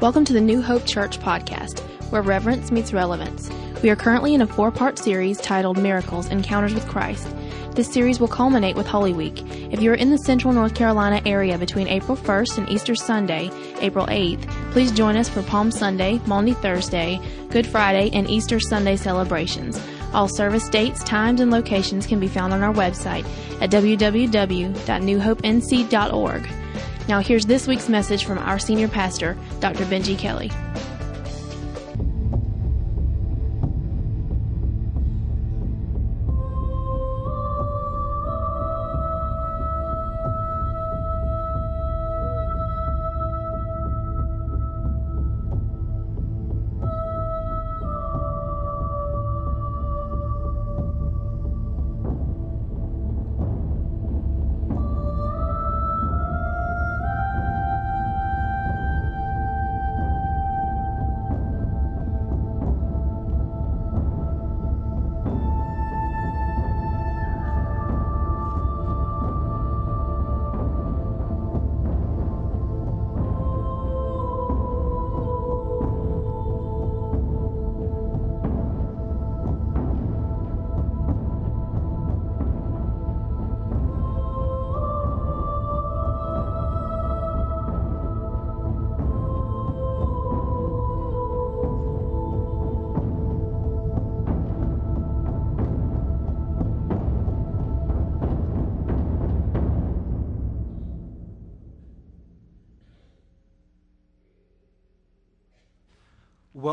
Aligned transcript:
Welcome 0.00 0.24
to 0.26 0.32
the 0.32 0.40
New 0.40 0.62
Hope 0.62 0.86
Church 0.86 1.18
podcast, 1.18 1.80
where 2.10 2.22
reverence 2.22 2.70
meets 2.70 2.92
relevance. 2.92 3.50
We 3.82 3.90
are 3.90 3.96
currently 3.96 4.32
in 4.32 4.42
a 4.42 4.46
four 4.46 4.70
part 4.70 4.96
series 4.96 5.40
titled 5.40 5.76
Miracles 5.76 6.28
Encounters 6.28 6.72
with 6.72 6.86
Christ. 6.86 7.26
This 7.72 7.92
series 7.92 8.20
will 8.20 8.28
culminate 8.28 8.76
with 8.76 8.86
Holy 8.86 9.12
Week. 9.12 9.42
If 9.72 9.82
you 9.82 9.90
are 9.90 9.96
in 9.96 10.10
the 10.10 10.18
central 10.18 10.52
North 10.52 10.76
Carolina 10.76 11.20
area 11.26 11.58
between 11.58 11.88
April 11.88 12.16
1st 12.16 12.58
and 12.58 12.68
Easter 12.68 12.94
Sunday, 12.94 13.50
April 13.80 14.06
8th, 14.06 14.48
please 14.70 14.92
join 14.92 15.16
us 15.16 15.28
for 15.28 15.42
Palm 15.42 15.72
Sunday, 15.72 16.20
Maundy 16.26 16.52
Thursday, 16.52 17.20
Good 17.48 17.66
Friday, 17.66 18.08
and 18.12 18.30
Easter 18.30 18.60
Sunday 18.60 18.94
celebrations. 18.94 19.84
All 20.14 20.28
service 20.28 20.68
dates, 20.68 21.02
times, 21.02 21.40
and 21.40 21.50
locations 21.50 22.06
can 22.06 22.20
be 22.20 22.28
found 22.28 22.52
on 22.52 22.62
our 22.62 22.72
website 22.72 23.26
at 23.60 23.72
www.newhopenc.org. 23.72 26.67
Now, 27.08 27.20
here's 27.20 27.46
this 27.46 27.66
week's 27.66 27.88
message 27.88 28.26
from 28.26 28.36
our 28.38 28.58
senior 28.58 28.86
pastor, 28.86 29.34
Dr. 29.60 29.84
Benji 29.86 30.18
Kelly. 30.18 30.50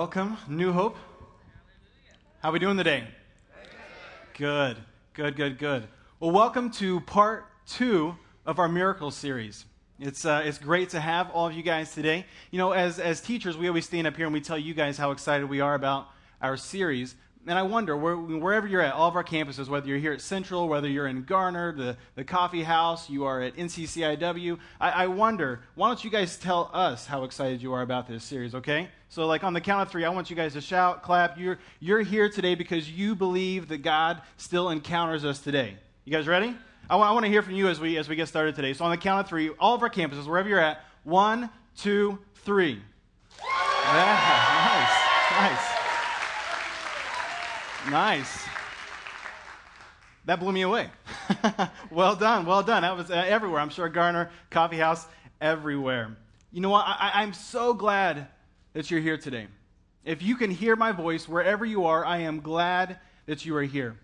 Welcome, 0.06 0.38
New 0.48 0.72
Hope. 0.72 0.98
How 2.44 2.50
are 2.50 2.52
we 2.52 2.60
doing 2.60 2.78
today? 2.78 3.06
Good, 4.38 4.78
good, 5.16 5.36
good, 5.36 5.58
good. 5.58 5.88
Well, 6.20 6.30
welcome 6.30 6.70
to 6.74 7.00
part 7.02 7.48
two 7.66 8.16
of 8.46 8.60
our 8.60 8.68
miracle 8.68 9.10
series. 9.10 9.66
It's, 10.00 10.24
uh, 10.24 10.44
it's 10.46 10.60
great 10.60 10.90
to 10.90 11.00
have 11.00 11.32
all 11.32 11.48
of 11.48 11.54
you 11.54 11.64
guys 11.64 11.96
today. 11.96 12.28
You 12.52 12.60
know, 12.60 12.72
as, 12.72 13.00
as 13.00 13.20
teachers, 13.20 13.58
we 13.58 13.68
always 13.68 13.86
stand 13.86 14.06
up 14.06 14.16
here 14.16 14.28
and 14.28 14.34
we 14.34 14.42
tell 14.42 14.60
you 14.60 14.76
guys 14.76 15.00
how 15.00 15.10
excited 15.10 15.50
we 15.50 15.60
are 15.60 15.74
about 15.74 16.10
our 16.40 16.56
series. 16.56 17.16
And 17.48 17.60
I 17.60 17.62
wonder, 17.62 17.96
where, 17.96 18.18
wherever 18.18 18.66
you're 18.66 18.82
at, 18.82 18.94
all 18.94 19.08
of 19.08 19.16
our 19.16 19.24
campuses, 19.24 19.68
whether 19.68 19.88
you're 19.88 20.00
here 20.00 20.14
at 20.14 20.22
Central, 20.22 20.68
whether 20.68 20.88
you're 20.88 21.06
in 21.06 21.24
Garner, 21.24 21.74
the, 21.74 21.96
the 22.16 22.24
coffee 22.24 22.64
house, 22.64 23.08
you 23.08 23.26
are 23.26 23.40
at 23.40 23.56
NCCIW, 23.56 24.58
I, 24.82 24.90
I 24.90 25.08
wonder, 25.08 25.62
why 25.76 25.88
don't 25.88 26.04
you 26.04 26.10
guys 26.10 26.38
tell 26.38 26.72
us 26.74 27.06
how 27.06 27.24
excited 27.24 27.62
you 27.62 27.74
are 27.74 27.84
about 27.84 28.08
this 28.08 28.24
series, 28.24 28.56
okay? 28.56 28.90
So, 29.10 29.28
like 29.28 29.44
on 29.44 29.54
the 29.54 29.62
count 29.62 29.84
of 29.84 29.92
three, 29.92 30.06
I 30.06 30.10
want 30.10 30.32
you 30.32 30.36
guys 30.36 30.54
to 30.54 30.62
shout, 30.62 31.04
clap. 31.04 31.38
You're, 31.38 31.60
you're 31.80 32.02
here 32.02 32.30
today 32.30 32.56
because 32.56 32.90
you 32.90 33.14
believe 33.14 33.68
that 33.68 33.84
God 33.84 34.24
still 34.38 34.72
encounters 34.72 35.24
us 35.24 35.40
today. 35.40 35.78
You 36.04 36.12
guys 36.12 36.28
ready? 36.28 36.56
I 36.90 36.96
want, 36.96 37.14
want 37.14 37.26
to 37.26 37.32
hear 37.32 37.44
from 37.44 37.54
you 37.54 37.68
as 37.68 37.80
we, 37.80 37.98
as 37.98 38.10
we 38.10 38.16
get 38.16 38.28
started 38.28 38.56
today. 38.56 38.74
So, 38.74 38.86
on 38.86 38.92
the 38.92 38.98
count 38.98 39.20
of 39.20 39.30
three, 39.30 39.52
all 39.60 39.76
of 39.76 39.84
our 39.84 39.90
campuses, 39.90 40.26
wherever 40.26 40.50
you're 40.50 40.60
at, 40.60 40.84
one, 41.04 41.52
two, 41.78 42.18
three. 42.38 42.82
Yeah, 43.40 45.38
nice, 45.40 45.52
nice. 45.52 45.75
Nice. 47.90 48.46
That 50.26 50.40
blew 50.40 50.52
me 50.52 50.64
away. 50.64 50.90
well 51.92 52.16
done, 52.16 52.46
well 52.46 52.64
done. 52.64 52.82
That 52.82 52.98
was 52.98 53.12
uh, 53.12 53.14
everywhere. 53.14 53.60
I'm 53.60 53.70
sure 53.70 53.88
Garner, 53.90 54.32
Coffee 54.50 54.78
House, 54.78 55.06
everywhere. 55.40 56.18
You 56.52 56.62
know 56.62 56.70
what? 56.70 56.86
I, 56.88 57.12
I'm 57.16 57.34
so 57.34 57.74
glad 57.74 58.28
that 58.74 58.90
you're 58.90 59.02
here 59.02 59.18
today. 59.18 59.48
If 60.04 60.24
you 60.24 60.36
can 60.36 60.50
hear 60.50 60.76
my 60.76 60.92
voice 60.92 61.28
wherever 61.28 61.64
you 61.64 61.86
are, 61.86 62.04
I 62.04 62.20
am 62.20 62.40
glad 62.40 63.00
that 63.28 63.46
you 63.46 63.56
are 63.56 63.64
here. 63.64 63.98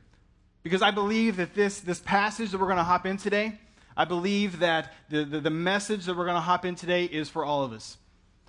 Because 0.61 0.83
I 0.83 0.91
believe 0.91 1.37
that 1.37 1.55
this, 1.55 1.79
this 1.79 1.99
passage 1.99 2.51
that 2.51 2.59
we're 2.59 2.67
going 2.67 2.77
to 2.77 2.83
hop 2.83 3.07
in 3.07 3.17
today, 3.17 3.57
I 3.97 4.05
believe 4.05 4.59
that 4.59 4.93
the, 5.09 5.25
the, 5.25 5.39
the 5.39 5.49
message 5.49 6.05
that 6.05 6.15
we're 6.15 6.25
going 6.25 6.35
to 6.35 6.41
hop 6.41 6.65
in 6.65 6.75
today 6.75 7.05
is 7.05 7.29
for 7.29 7.43
all 7.43 7.63
of 7.63 7.73
us. 7.73 7.97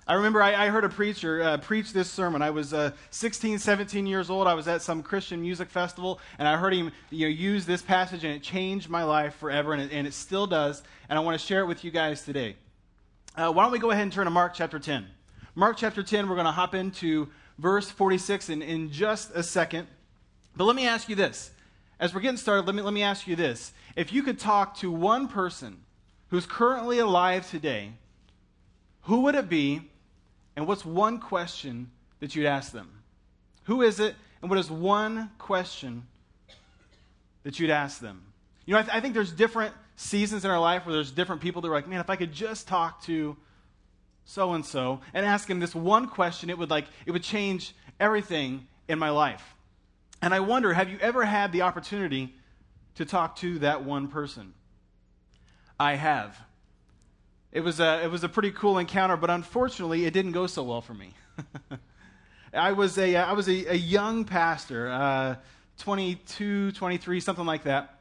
I 0.05 0.15
remember 0.15 0.43
I, 0.43 0.65
I 0.65 0.69
heard 0.69 0.83
a 0.83 0.89
preacher 0.89 1.41
uh, 1.41 1.57
preach 1.57 1.93
this 1.93 2.11
sermon. 2.11 2.41
I 2.41 2.49
was 2.49 2.73
uh, 2.73 2.91
16, 3.11 3.57
17 3.59 4.05
years 4.05 4.29
old. 4.29 4.47
I 4.47 4.53
was 4.53 4.67
at 4.67 4.81
some 4.81 5.01
Christian 5.01 5.41
music 5.41 5.69
festival, 5.69 6.19
and 6.37 6.45
I 6.45 6.57
heard 6.57 6.73
him 6.73 6.91
you 7.09 7.27
know, 7.27 7.29
use 7.29 7.65
this 7.65 7.81
passage, 7.81 8.25
and 8.25 8.33
it 8.33 8.43
changed 8.43 8.89
my 8.89 9.03
life 9.03 9.35
forever, 9.35 9.71
and 9.71 9.81
it, 9.81 9.91
and 9.93 10.05
it 10.05 10.13
still 10.13 10.45
does. 10.45 10.83
And 11.07 11.17
I 11.17 11.21
want 11.21 11.39
to 11.39 11.45
share 11.45 11.61
it 11.61 11.67
with 11.67 11.85
you 11.85 11.91
guys 11.91 12.25
today. 12.25 12.57
Uh, 13.35 13.51
why 13.51 13.63
don't 13.63 13.71
we 13.71 13.79
go 13.79 13.91
ahead 13.91 14.03
and 14.03 14.11
turn 14.11 14.25
to 14.25 14.31
Mark 14.31 14.53
chapter 14.53 14.77
10? 14.77 15.07
Mark 15.55 15.77
chapter 15.77 16.03
10, 16.03 16.27
we're 16.27 16.35
going 16.35 16.45
to 16.45 16.51
hop 16.51 16.75
into 16.75 17.29
verse 17.57 17.89
46 17.89 18.49
in, 18.49 18.61
in 18.61 18.91
just 18.91 19.31
a 19.33 19.41
second. 19.41 19.87
But 20.57 20.65
let 20.65 20.75
me 20.75 20.85
ask 20.85 21.07
you 21.07 21.15
this. 21.15 21.51
As 21.99 22.13
we're 22.13 22.21
getting 22.21 22.37
started, 22.37 22.65
let 22.65 22.75
me, 22.75 22.81
let 22.81 22.93
me 22.93 23.03
ask 23.03 23.25
you 23.25 23.37
this. 23.37 23.71
If 23.95 24.11
you 24.11 24.21
could 24.21 24.37
talk 24.37 24.75
to 24.77 24.91
one 24.91 25.29
person 25.29 25.83
who's 26.27 26.45
currently 26.45 26.99
alive 26.99 27.49
today, 27.49 27.93
who 29.03 29.21
would 29.21 29.35
it 29.35 29.47
be 29.47 29.89
and 30.55 30.67
what's 30.67 30.85
one 30.85 31.19
question 31.19 31.89
that 32.19 32.35
you'd 32.35 32.45
ask 32.45 32.71
them? 32.71 32.89
Who 33.63 33.81
is 33.81 33.99
it? 33.99 34.15
And 34.41 34.49
what 34.49 34.59
is 34.59 34.69
one 34.69 35.31
question 35.37 36.05
that 37.43 37.59
you'd 37.59 37.69
ask 37.69 37.99
them? 37.99 38.21
You 38.65 38.73
know, 38.73 38.79
I, 38.79 38.83
th- 38.83 38.95
I 38.95 38.99
think 38.99 39.13
there's 39.13 39.31
different 39.31 39.73
seasons 39.95 40.45
in 40.45 40.51
our 40.51 40.59
life 40.59 40.85
where 40.85 40.93
there's 40.93 41.11
different 41.11 41.41
people 41.41 41.61
that 41.61 41.69
are 41.69 41.73
like, 41.73 41.87
man, 41.87 41.99
if 41.99 42.09
I 42.09 42.15
could 42.15 42.31
just 42.31 42.67
talk 42.67 43.01
to 43.03 43.37
so 44.25 44.53
and 44.53 44.65
so 44.65 45.01
and 45.13 45.25
ask 45.25 45.49
him 45.49 45.59
this 45.59 45.75
one 45.75 46.07
question, 46.07 46.49
it 46.49 46.57
would 46.57 46.69
like 46.69 46.85
it 47.05 47.11
would 47.11 47.23
change 47.23 47.75
everything 47.99 48.67
in 48.87 48.99
my 48.99 49.09
life. 49.09 49.55
And 50.21 50.33
I 50.33 50.39
wonder, 50.39 50.73
have 50.73 50.89
you 50.89 50.97
ever 51.01 51.25
had 51.25 51.51
the 51.51 51.63
opportunity 51.63 52.33
to 52.95 53.05
talk 53.05 53.35
to 53.37 53.59
that 53.59 53.83
one 53.83 54.07
person? 54.07 54.53
I 55.79 55.95
have. 55.95 56.39
It 57.53 57.63
was 57.63 57.79
a, 57.79 58.03
it 58.03 58.09
was 58.09 58.23
a 58.23 58.29
pretty 58.29 58.49
cool 58.49 58.79
encounter, 58.79 59.15
but 59.15 59.29
unfortunately, 59.29 60.07
it 60.07 60.13
didn't 60.13 60.31
go 60.31 60.47
so 60.47 60.63
well 60.63 60.81
for 60.81 60.95
me. 60.95 61.13
I 62.53 62.71
was 62.71 62.97
a, 62.97 63.15
I 63.15 63.33
was 63.33 63.47
a, 63.47 63.73
a 63.73 63.75
young 63.75 64.25
pastor, 64.25 64.89
uh, 64.89 65.35
22, 65.77 66.71
23, 66.71 67.19
something 67.19 67.45
like 67.45 67.63
that. 67.65 67.99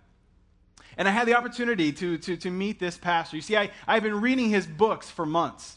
And 0.97 1.07
I 1.07 1.11
had 1.11 1.29
the 1.29 1.35
opportunity 1.35 1.93
to, 1.93 2.17
to, 2.17 2.37
to 2.39 2.51
meet 2.51 2.79
this 2.79 2.97
pastor. 2.97 3.37
You 3.37 3.43
see, 3.43 3.59
I, 3.59 3.71
I've 3.87 4.03
been 4.03 4.23
reading 4.23 4.49
his 4.49 4.67
books 4.67 5.11
for 5.11 5.27
months. 5.27 5.77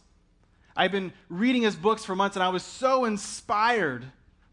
I've 0.73 0.93
been 0.93 1.11
reading 1.27 1.63
his 1.63 1.75
books 1.75 2.05
for 2.05 2.15
months, 2.15 2.37
and 2.37 2.43
I 2.43 2.49
was 2.49 2.63
so 2.63 3.03
inspired 3.03 4.05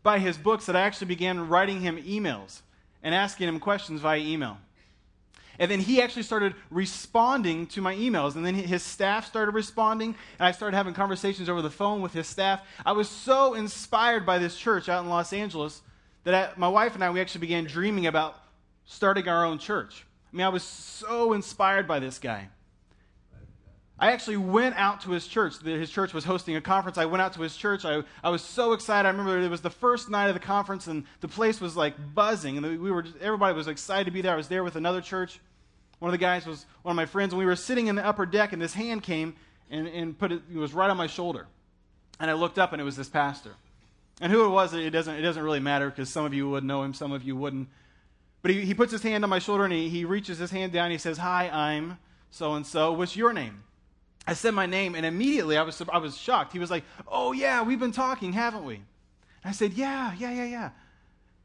by 0.02 0.18
his 0.18 0.36
books 0.36 0.66
that 0.66 0.74
I 0.74 0.80
actually 0.80 1.08
began 1.08 1.48
writing 1.48 1.80
him 1.80 1.96
emails 1.98 2.62
and 3.04 3.14
asking 3.14 3.48
him 3.48 3.60
questions 3.60 4.00
via 4.00 4.18
email. 4.18 4.58
And 5.58 5.70
then 5.70 5.80
he 5.80 6.00
actually 6.00 6.22
started 6.22 6.54
responding 6.70 7.66
to 7.68 7.80
my 7.80 7.94
emails. 7.94 8.36
And 8.36 8.44
then 8.44 8.54
his 8.54 8.82
staff 8.82 9.26
started 9.26 9.52
responding. 9.52 10.14
And 10.38 10.46
I 10.46 10.52
started 10.52 10.76
having 10.76 10.94
conversations 10.94 11.48
over 11.48 11.62
the 11.62 11.70
phone 11.70 12.00
with 12.02 12.12
his 12.12 12.26
staff. 12.26 12.62
I 12.84 12.92
was 12.92 13.08
so 13.08 13.54
inspired 13.54 14.24
by 14.24 14.38
this 14.38 14.56
church 14.56 14.88
out 14.88 15.04
in 15.04 15.10
Los 15.10 15.32
Angeles 15.32 15.82
that 16.24 16.34
I, 16.34 16.58
my 16.58 16.68
wife 16.68 16.94
and 16.94 17.04
I, 17.04 17.10
we 17.10 17.20
actually 17.20 17.42
began 17.42 17.64
dreaming 17.64 18.06
about 18.06 18.36
starting 18.84 19.28
our 19.28 19.44
own 19.44 19.58
church. 19.58 20.04
I 20.32 20.36
mean, 20.36 20.46
I 20.46 20.50
was 20.50 20.62
so 20.62 21.32
inspired 21.32 21.86
by 21.86 21.98
this 21.98 22.18
guy. 22.18 22.48
I 24.02 24.10
actually 24.10 24.38
went 24.38 24.74
out 24.74 25.02
to 25.02 25.12
his 25.12 25.28
church. 25.28 25.62
His 25.62 25.88
church 25.88 26.12
was 26.12 26.24
hosting 26.24 26.56
a 26.56 26.60
conference. 26.60 26.98
I 26.98 27.04
went 27.04 27.22
out 27.22 27.34
to 27.34 27.40
his 27.40 27.56
church. 27.56 27.84
I, 27.84 28.02
I 28.24 28.30
was 28.30 28.42
so 28.42 28.72
excited. 28.72 29.06
I 29.06 29.12
remember 29.12 29.38
it 29.38 29.48
was 29.48 29.60
the 29.60 29.70
first 29.70 30.10
night 30.10 30.26
of 30.26 30.34
the 30.34 30.40
conference, 30.40 30.88
and 30.88 31.04
the 31.20 31.28
place 31.28 31.60
was 31.60 31.76
like 31.76 31.94
buzzing. 32.12 32.56
And 32.56 32.82
we 32.82 32.90
were, 32.90 33.04
everybody 33.20 33.54
was 33.54 33.68
excited 33.68 34.06
to 34.06 34.10
be 34.10 34.20
there. 34.20 34.32
I 34.32 34.36
was 34.36 34.48
there 34.48 34.64
with 34.64 34.74
another 34.74 35.00
church. 35.00 35.38
One 36.00 36.08
of 36.08 36.12
the 36.12 36.18
guys 36.18 36.46
was 36.46 36.66
one 36.82 36.90
of 36.90 36.96
my 36.96 37.06
friends, 37.06 37.32
and 37.32 37.38
we 37.38 37.46
were 37.46 37.54
sitting 37.54 37.86
in 37.86 37.94
the 37.94 38.04
upper 38.04 38.26
deck, 38.26 38.52
and 38.52 38.60
this 38.60 38.74
hand 38.74 39.04
came 39.04 39.36
and, 39.70 39.86
and 39.86 40.18
put 40.18 40.32
it, 40.32 40.42
it 40.52 40.58
was 40.58 40.74
right 40.74 40.90
on 40.90 40.96
my 40.96 41.06
shoulder. 41.06 41.46
And 42.18 42.28
I 42.28 42.34
looked 42.34 42.58
up, 42.58 42.72
and 42.72 42.82
it 42.82 42.84
was 42.84 42.96
this 42.96 43.08
pastor. 43.08 43.52
And 44.20 44.32
who 44.32 44.44
it 44.44 44.48
was, 44.48 44.74
it 44.74 44.90
doesn't, 44.90 45.14
it 45.14 45.22
doesn't 45.22 45.44
really 45.44 45.60
matter 45.60 45.88
because 45.88 46.08
some 46.08 46.24
of 46.24 46.34
you 46.34 46.50
would 46.50 46.64
know 46.64 46.82
him, 46.82 46.92
some 46.92 47.12
of 47.12 47.22
you 47.22 47.36
wouldn't. 47.36 47.68
But 48.42 48.50
he, 48.50 48.62
he 48.62 48.74
puts 48.74 48.90
his 48.90 49.04
hand 49.04 49.22
on 49.22 49.30
my 49.30 49.38
shoulder 49.38 49.62
and 49.62 49.72
he, 49.72 49.88
he 49.88 50.04
reaches 50.04 50.38
his 50.38 50.50
hand 50.50 50.72
down. 50.72 50.86
And 50.86 50.92
he 50.92 50.98
says, 50.98 51.18
Hi, 51.18 51.48
I'm 51.48 51.98
so 52.32 52.54
and 52.54 52.66
so. 52.66 52.90
What's 52.90 53.14
your 53.14 53.32
name? 53.32 53.62
I 54.26 54.34
said 54.34 54.54
my 54.54 54.66
name, 54.66 54.94
and 54.94 55.04
immediately 55.04 55.56
I 55.56 55.62
was, 55.62 55.82
I 55.92 55.98
was 55.98 56.16
shocked. 56.16 56.52
He 56.52 56.58
was 56.58 56.70
like, 56.70 56.84
Oh, 57.08 57.32
yeah, 57.32 57.62
we've 57.62 57.80
been 57.80 57.92
talking, 57.92 58.32
haven't 58.32 58.64
we? 58.64 58.76
And 58.76 58.84
I 59.44 59.52
said, 59.52 59.72
Yeah, 59.72 60.14
yeah, 60.18 60.32
yeah, 60.32 60.44
yeah. 60.44 60.70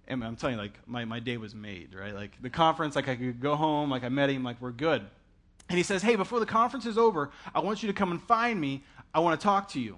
And 0.07 0.23
I'm 0.23 0.35
telling 0.35 0.55
you, 0.55 0.61
like, 0.61 0.79
my, 0.85 1.03
my 1.03 1.19
day 1.19 1.37
was 1.37 1.53
made, 1.53 1.93
right? 1.93 2.13
Like, 2.13 2.41
the 2.41 2.49
conference, 2.49 2.95
like, 2.95 3.09
I 3.09 3.15
could 3.15 3.41
go 3.41 3.55
home, 3.55 3.89
like, 3.89 4.03
I 4.03 4.09
met 4.09 4.29
him, 4.29 4.43
like, 4.43 4.61
we're 4.61 4.71
good. 4.71 5.05
And 5.69 5.77
he 5.77 5.83
says, 5.83 6.01
Hey, 6.01 6.15
before 6.15 6.39
the 6.39 6.45
conference 6.45 6.85
is 6.85 6.97
over, 6.97 7.31
I 7.53 7.59
want 7.59 7.83
you 7.83 7.87
to 7.87 7.93
come 7.93 8.11
and 8.11 8.21
find 8.21 8.59
me. 8.59 8.83
I 9.13 9.19
want 9.19 9.39
to 9.39 9.43
talk 9.43 9.69
to 9.69 9.79
you. 9.79 9.97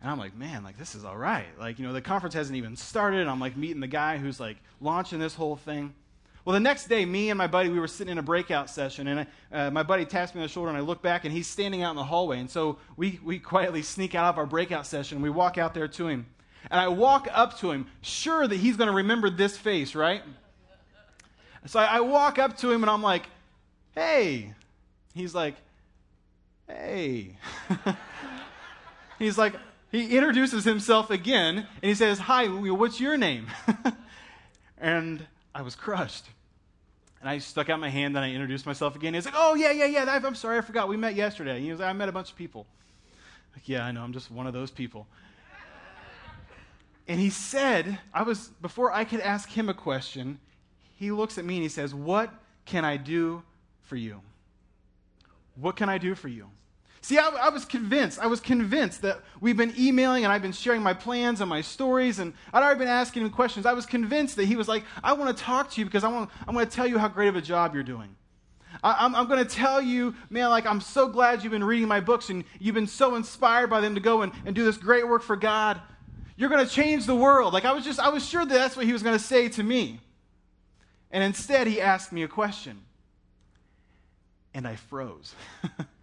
And 0.00 0.10
I'm 0.10 0.18
like, 0.18 0.36
man, 0.36 0.62
like 0.62 0.78
this 0.78 0.94
is 0.94 1.04
all 1.04 1.16
right. 1.16 1.46
Like, 1.58 1.78
you 1.78 1.86
know, 1.86 1.92
the 1.92 2.02
conference 2.02 2.34
hasn't 2.34 2.56
even 2.56 2.76
started. 2.76 3.26
I'm 3.26 3.40
like 3.40 3.56
meeting 3.56 3.80
the 3.80 3.86
guy 3.86 4.18
who's 4.18 4.38
like 4.38 4.58
launching 4.80 5.18
this 5.18 5.34
whole 5.34 5.56
thing. 5.56 5.94
Well, 6.46 6.54
the 6.54 6.60
next 6.60 6.86
day, 6.86 7.04
me 7.04 7.30
and 7.30 7.36
my 7.36 7.48
buddy, 7.48 7.70
we 7.70 7.80
were 7.80 7.88
sitting 7.88 8.12
in 8.12 8.18
a 8.18 8.22
breakout 8.22 8.70
session, 8.70 9.08
and 9.08 9.20
I, 9.20 9.26
uh, 9.52 9.70
my 9.72 9.82
buddy 9.82 10.04
taps 10.04 10.32
me 10.32 10.40
on 10.40 10.46
the 10.46 10.48
shoulder, 10.48 10.68
and 10.68 10.78
I 10.78 10.80
look 10.80 11.02
back, 11.02 11.24
and 11.24 11.34
he's 11.34 11.48
standing 11.48 11.82
out 11.82 11.90
in 11.90 11.96
the 11.96 12.04
hallway. 12.04 12.38
And 12.38 12.48
so 12.48 12.78
we, 12.96 13.18
we 13.24 13.40
quietly 13.40 13.82
sneak 13.82 14.14
out 14.14 14.26
of 14.26 14.38
our 14.38 14.46
breakout 14.46 14.86
session, 14.86 15.16
and 15.16 15.24
we 15.24 15.28
walk 15.28 15.58
out 15.58 15.74
there 15.74 15.88
to 15.88 16.06
him. 16.06 16.26
And 16.70 16.78
I 16.78 16.86
walk 16.86 17.26
up 17.32 17.58
to 17.58 17.72
him, 17.72 17.88
sure 18.00 18.46
that 18.46 18.54
he's 18.54 18.76
going 18.76 18.86
to 18.86 18.94
remember 18.94 19.28
this 19.28 19.56
face, 19.56 19.96
right? 19.96 20.22
So 21.66 21.80
I, 21.80 21.96
I 21.96 22.00
walk 22.02 22.38
up 22.38 22.56
to 22.58 22.70
him, 22.70 22.84
and 22.84 22.90
I'm 22.90 23.02
like, 23.02 23.24
hey. 23.96 24.54
He's 25.14 25.34
like, 25.34 25.56
hey. 26.68 27.38
he's 29.18 29.36
like, 29.36 29.54
he 29.90 30.16
introduces 30.16 30.62
himself 30.62 31.10
again 31.10 31.58
and 31.58 31.88
he 31.88 31.94
says, 31.94 32.18
Hi, 32.18 32.46
what's 32.46 33.00
your 33.00 33.16
name? 33.16 33.46
and 34.78 35.26
I 35.54 35.62
was 35.62 35.74
crushed. 35.74 36.26
And 37.26 37.32
I 37.32 37.38
stuck 37.38 37.68
out 37.68 37.80
my 37.80 37.88
hand 37.88 38.16
and 38.16 38.24
I 38.24 38.30
introduced 38.30 38.66
myself 38.66 38.94
again. 38.94 39.12
He's 39.12 39.24
like, 39.24 39.34
Oh, 39.36 39.56
yeah, 39.56 39.72
yeah, 39.72 39.86
yeah. 39.86 40.20
I'm 40.24 40.36
sorry, 40.36 40.58
I 40.58 40.60
forgot. 40.60 40.88
We 40.88 40.96
met 40.96 41.16
yesterday. 41.16 41.60
He 41.60 41.72
was 41.72 41.80
like, 41.80 41.88
I 41.88 41.92
met 41.92 42.08
a 42.08 42.12
bunch 42.12 42.30
of 42.30 42.36
people. 42.36 42.68
Like, 43.52 43.68
yeah, 43.68 43.84
I 43.84 43.90
know. 43.90 44.02
I'm 44.02 44.12
just 44.12 44.30
one 44.30 44.46
of 44.46 44.52
those 44.52 44.70
people. 44.70 45.08
And 47.08 47.18
he 47.18 47.30
said, 47.30 47.98
I 48.14 48.22
was, 48.22 48.50
before 48.62 48.92
I 48.92 49.02
could 49.02 49.18
ask 49.18 49.48
him 49.48 49.68
a 49.68 49.74
question, 49.74 50.38
he 50.94 51.10
looks 51.10 51.36
at 51.36 51.44
me 51.44 51.56
and 51.56 51.64
he 51.64 51.68
says, 51.68 51.92
What 51.92 52.32
can 52.64 52.84
I 52.84 52.96
do 52.96 53.42
for 53.82 53.96
you? 53.96 54.20
What 55.56 55.74
can 55.74 55.88
I 55.88 55.98
do 55.98 56.14
for 56.14 56.28
you? 56.28 56.46
See, 57.06 57.18
I, 57.18 57.28
I, 57.28 57.50
was 57.50 57.64
convinced. 57.64 58.18
I 58.18 58.26
was 58.26 58.40
convinced 58.40 59.02
that 59.02 59.20
we've 59.40 59.56
been 59.56 59.72
emailing 59.78 60.24
and 60.24 60.32
I've 60.32 60.42
been 60.42 60.50
sharing 60.50 60.82
my 60.82 60.92
plans 60.92 61.40
and 61.40 61.48
my 61.48 61.60
stories, 61.60 62.18
and 62.18 62.32
I'd 62.52 62.64
already 62.64 62.80
been 62.80 62.88
asking 62.88 63.22
him 63.22 63.30
questions. 63.30 63.64
I 63.64 63.74
was 63.74 63.86
convinced 63.86 64.34
that 64.34 64.46
he 64.46 64.56
was 64.56 64.66
like, 64.66 64.82
I 65.04 65.12
want 65.12 65.36
to 65.36 65.40
talk 65.40 65.70
to 65.70 65.80
you 65.80 65.84
because 65.84 66.02
I 66.02 66.08
want, 66.08 66.30
I'm 66.48 66.54
going 66.54 66.66
to 66.66 66.72
tell 66.72 66.84
you 66.84 66.98
how 66.98 67.06
great 67.06 67.28
of 67.28 67.36
a 67.36 67.40
job 67.40 67.74
you're 67.74 67.84
doing. 67.84 68.16
I, 68.82 68.96
I'm, 69.04 69.14
I'm 69.14 69.28
going 69.28 69.38
to 69.38 69.48
tell 69.48 69.80
you, 69.80 70.16
man, 70.30 70.50
like, 70.50 70.66
I'm 70.66 70.80
so 70.80 71.06
glad 71.06 71.44
you've 71.44 71.52
been 71.52 71.62
reading 71.62 71.86
my 71.86 72.00
books 72.00 72.28
and 72.28 72.42
you've 72.58 72.74
been 72.74 72.88
so 72.88 73.14
inspired 73.14 73.70
by 73.70 73.80
them 73.80 73.94
to 73.94 74.00
go 74.00 74.22
and, 74.22 74.32
and 74.44 74.56
do 74.56 74.64
this 74.64 74.76
great 74.76 75.06
work 75.06 75.22
for 75.22 75.36
God. 75.36 75.80
You're 76.36 76.50
going 76.50 76.66
to 76.66 76.72
change 76.72 77.06
the 77.06 77.14
world. 77.14 77.52
Like, 77.54 77.64
I 77.64 77.70
was 77.70 77.84
just, 77.84 78.00
I 78.00 78.08
was 78.08 78.28
sure 78.28 78.44
that 78.44 78.52
that's 78.52 78.76
what 78.76 78.84
he 78.84 78.92
was 78.92 79.04
going 79.04 79.16
to 79.16 79.24
say 79.24 79.48
to 79.50 79.62
me. 79.62 80.00
And 81.12 81.22
instead, 81.22 81.68
he 81.68 81.80
asked 81.80 82.10
me 82.10 82.24
a 82.24 82.28
question. 82.28 82.82
And 84.52 84.66
I 84.66 84.74
froze. 84.74 85.36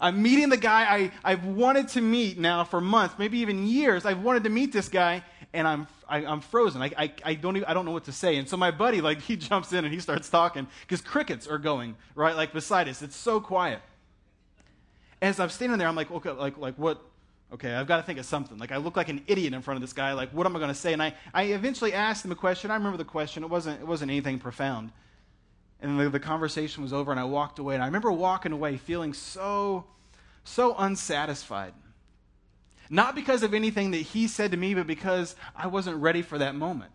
I'm 0.00 0.22
meeting 0.22 0.48
the 0.48 0.56
guy 0.56 0.82
I, 0.82 1.12
I've 1.24 1.44
wanted 1.44 1.88
to 1.88 2.00
meet 2.00 2.38
now 2.38 2.64
for 2.64 2.80
months, 2.80 3.16
maybe 3.18 3.38
even 3.38 3.66
years. 3.66 4.06
I've 4.06 4.22
wanted 4.22 4.44
to 4.44 4.50
meet 4.50 4.72
this 4.72 4.88
guy, 4.88 5.24
and 5.52 5.66
I'm, 5.66 5.88
I, 6.08 6.18
am 6.18 6.26
i 6.26 6.32
am 6.32 6.40
frozen. 6.40 6.82
I, 6.82 6.92
I, 6.96 7.12
I, 7.24 7.34
don't 7.34 7.56
even, 7.56 7.68
I 7.68 7.74
don't 7.74 7.84
know 7.84 7.90
what 7.90 8.04
to 8.04 8.12
say. 8.12 8.36
And 8.36 8.48
so 8.48 8.56
my 8.56 8.70
buddy, 8.70 9.00
like, 9.00 9.20
he 9.22 9.36
jumps 9.36 9.72
in 9.72 9.84
and 9.84 9.92
he 9.92 9.98
starts 9.98 10.28
talking 10.28 10.68
because 10.82 11.00
crickets 11.00 11.48
are 11.48 11.58
going, 11.58 11.96
right, 12.14 12.36
like 12.36 12.52
beside 12.52 12.88
us. 12.88 13.02
It's 13.02 13.16
so 13.16 13.40
quiet. 13.40 13.80
As 15.20 15.40
I'm 15.40 15.48
standing 15.48 15.78
there, 15.78 15.88
I'm 15.88 15.96
like, 15.96 16.10
okay, 16.12 16.30
like, 16.30 16.58
like 16.58 16.76
what? 16.76 17.02
Okay, 17.52 17.74
I've 17.74 17.88
got 17.88 17.96
to 17.96 18.02
think 18.02 18.18
of 18.18 18.26
something. 18.26 18.58
Like, 18.58 18.72
I 18.72 18.76
look 18.76 18.96
like 18.96 19.08
an 19.08 19.22
idiot 19.26 19.54
in 19.54 19.62
front 19.62 19.76
of 19.76 19.80
this 19.80 19.94
guy. 19.94 20.12
Like, 20.12 20.30
what 20.30 20.46
am 20.46 20.54
I 20.54 20.58
going 20.58 20.68
to 20.68 20.74
say? 20.74 20.92
And 20.92 21.02
I, 21.02 21.14
I 21.32 21.44
eventually 21.44 21.94
asked 21.94 22.24
him 22.24 22.30
a 22.30 22.36
question. 22.36 22.70
I 22.70 22.74
remember 22.74 22.98
the 22.98 23.06
question. 23.06 23.42
It 23.42 23.48
wasn't, 23.48 23.80
it 23.80 23.86
wasn't 23.86 24.10
anything 24.10 24.38
profound. 24.38 24.92
And 25.80 25.98
the, 25.98 26.10
the 26.10 26.20
conversation 26.20 26.82
was 26.82 26.92
over, 26.92 27.10
and 27.10 27.20
I 27.20 27.24
walked 27.24 27.58
away. 27.58 27.74
And 27.74 27.82
I 27.82 27.86
remember 27.86 28.10
walking 28.10 28.52
away 28.52 28.76
feeling 28.76 29.14
so, 29.14 29.84
so 30.44 30.74
unsatisfied. 30.76 31.72
Not 32.90 33.14
because 33.14 33.42
of 33.42 33.54
anything 33.54 33.90
that 33.92 33.98
he 33.98 34.28
said 34.28 34.50
to 34.52 34.56
me, 34.56 34.74
but 34.74 34.86
because 34.86 35.36
I 35.54 35.66
wasn't 35.66 35.98
ready 35.98 36.22
for 36.22 36.38
that 36.38 36.54
moment. 36.54 36.90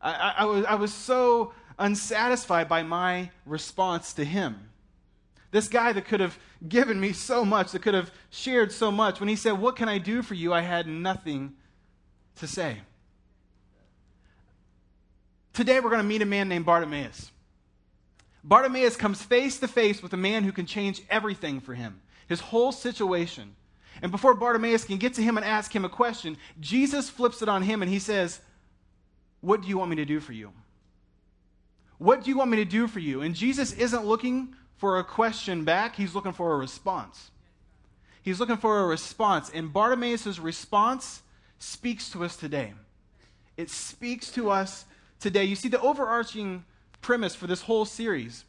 I, 0.00 0.12
I, 0.12 0.34
I 0.38 0.44
was, 0.44 0.64
I 0.64 0.74
was 0.74 0.92
so 0.92 1.52
unsatisfied 1.78 2.68
by 2.68 2.82
my 2.82 3.30
response 3.46 4.14
to 4.14 4.24
him. 4.24 4.68
This 5.50 5.68
guy 5.68 5.92
that 5.92 6.06
could 6.06 6.20
have 6.20 6.38
given 6.66 6.98
me 6.98 7.12
so 7.12 7.44
much, 7.44 7.72
that 7.72 7.82
could 7.82 7.94
have 7.94 8.10
shared 8.30 8.72
so 8.72 8.90
much, 8.90 9.20
when 9.20 9.28
he 9.28 9.36
said, 9.36 9.52
What 9.52 9.76
can 9.76 9.88
I 9.88 9.98
do 9.98 10.22
for 10.22 10.34
you? 10.34 10.52
I 10.52 10.62
had 10.62 10.86
nothing 10.86 11.52
to 12.36 12.46
say. 12.46 12.78
Today 15.52 15.80
we're 15.80 15.90
going 15.90 16.00
to 16.00 16.08
meet 16.08 16.22
a 16.22 16.26
man 16.26 16.48
named 16.48 16.64
Bartimaeus. 16.64 17.31
Bartimaeus 18.44 18.96
comes 18.96 19.22
face 19.22 19.58
to 19.60 19.68
face 19.68 20.02
with 20.02 20.12
a 20.12 20.16
man 20.16 20.44
who 20.44 20.52
can 20.52 20.66
change 20.66 21.02
everything 21.08 21.60
for 21.60 21.74
him, 21.74 22.00
his 22.28 22.40
whole 22.40 22.72
situation. 22.72 23.54
And 24.00 24.10
before 24.10 24.34
Bartimaeus 24.34 24.84
can 24.84 24.96
get 24.98 25.14
to 25.14 25.22
him 25.22 25.36
and 25.36 25.46
ask 25.46 25.74
him 25.74 25.84
a 25.84 25.88
question, 25.88 26.36
Jesus 26.60 27.08
flips 27.08 27.42
it 27.42 27.48
on 27.48 27.62
him 27.62 27.82
and 27.82 27.90
he 27.90 27.98
says, 27.98 28.40
What 29.40 29.62
do 29.62 29.68
you 29.68 29.78
want 29.78 29.90
me 29.90 29.96
to 29.96 30.04
do 30.04 30.18
for 30.18 30.32
you? 30.32 30.52
What 31.98 32.24
do 32.24 32.30
you 32.30 32.36
want 32.36 32.50
me 32.50 32.56
to 32.56 32.64
do 32.64 32.88
for 32.88 32.98
you? 32.98 33.20
And 33.20 33.34
Jesus 33.34 33.72
isn't 33.74 34.04
looking 34.04 34.56
for 34.76 34.98
a 34.98 35.04
question 35.04 35.64
back, 35.64 35.94
he's 35.94 36.14
looking 36.14 36.32
for 36.32 36.54
a 36.54 36.56
response. 36.56 37.30
He's 38.22 38.40
looking 38.40 38.56
for 38.56 38.80
a 38.80 38.86
response. 38.86 39.50
And 39.50 39.72
Bartimaeus' 39.72 40.38
response 40.38 41.22
speaks 41.58 42.10
to 42.10 42.24
us 42.24 42.36
today. 42.36 42.74
It 43.56 43.70
speaks 43.70 44.30
to 44.32 44.50
us 44.50 44.84
today. 45.20 45.44
You 45.44 45.54
see, 45.54 45.68
the 45.68 45.80
overarching 45.80 46.64
premise 47.02 47.34
for 47.34 47.46
this 47.46 47.62
whole 47.62 47.84
series 47.84 48.44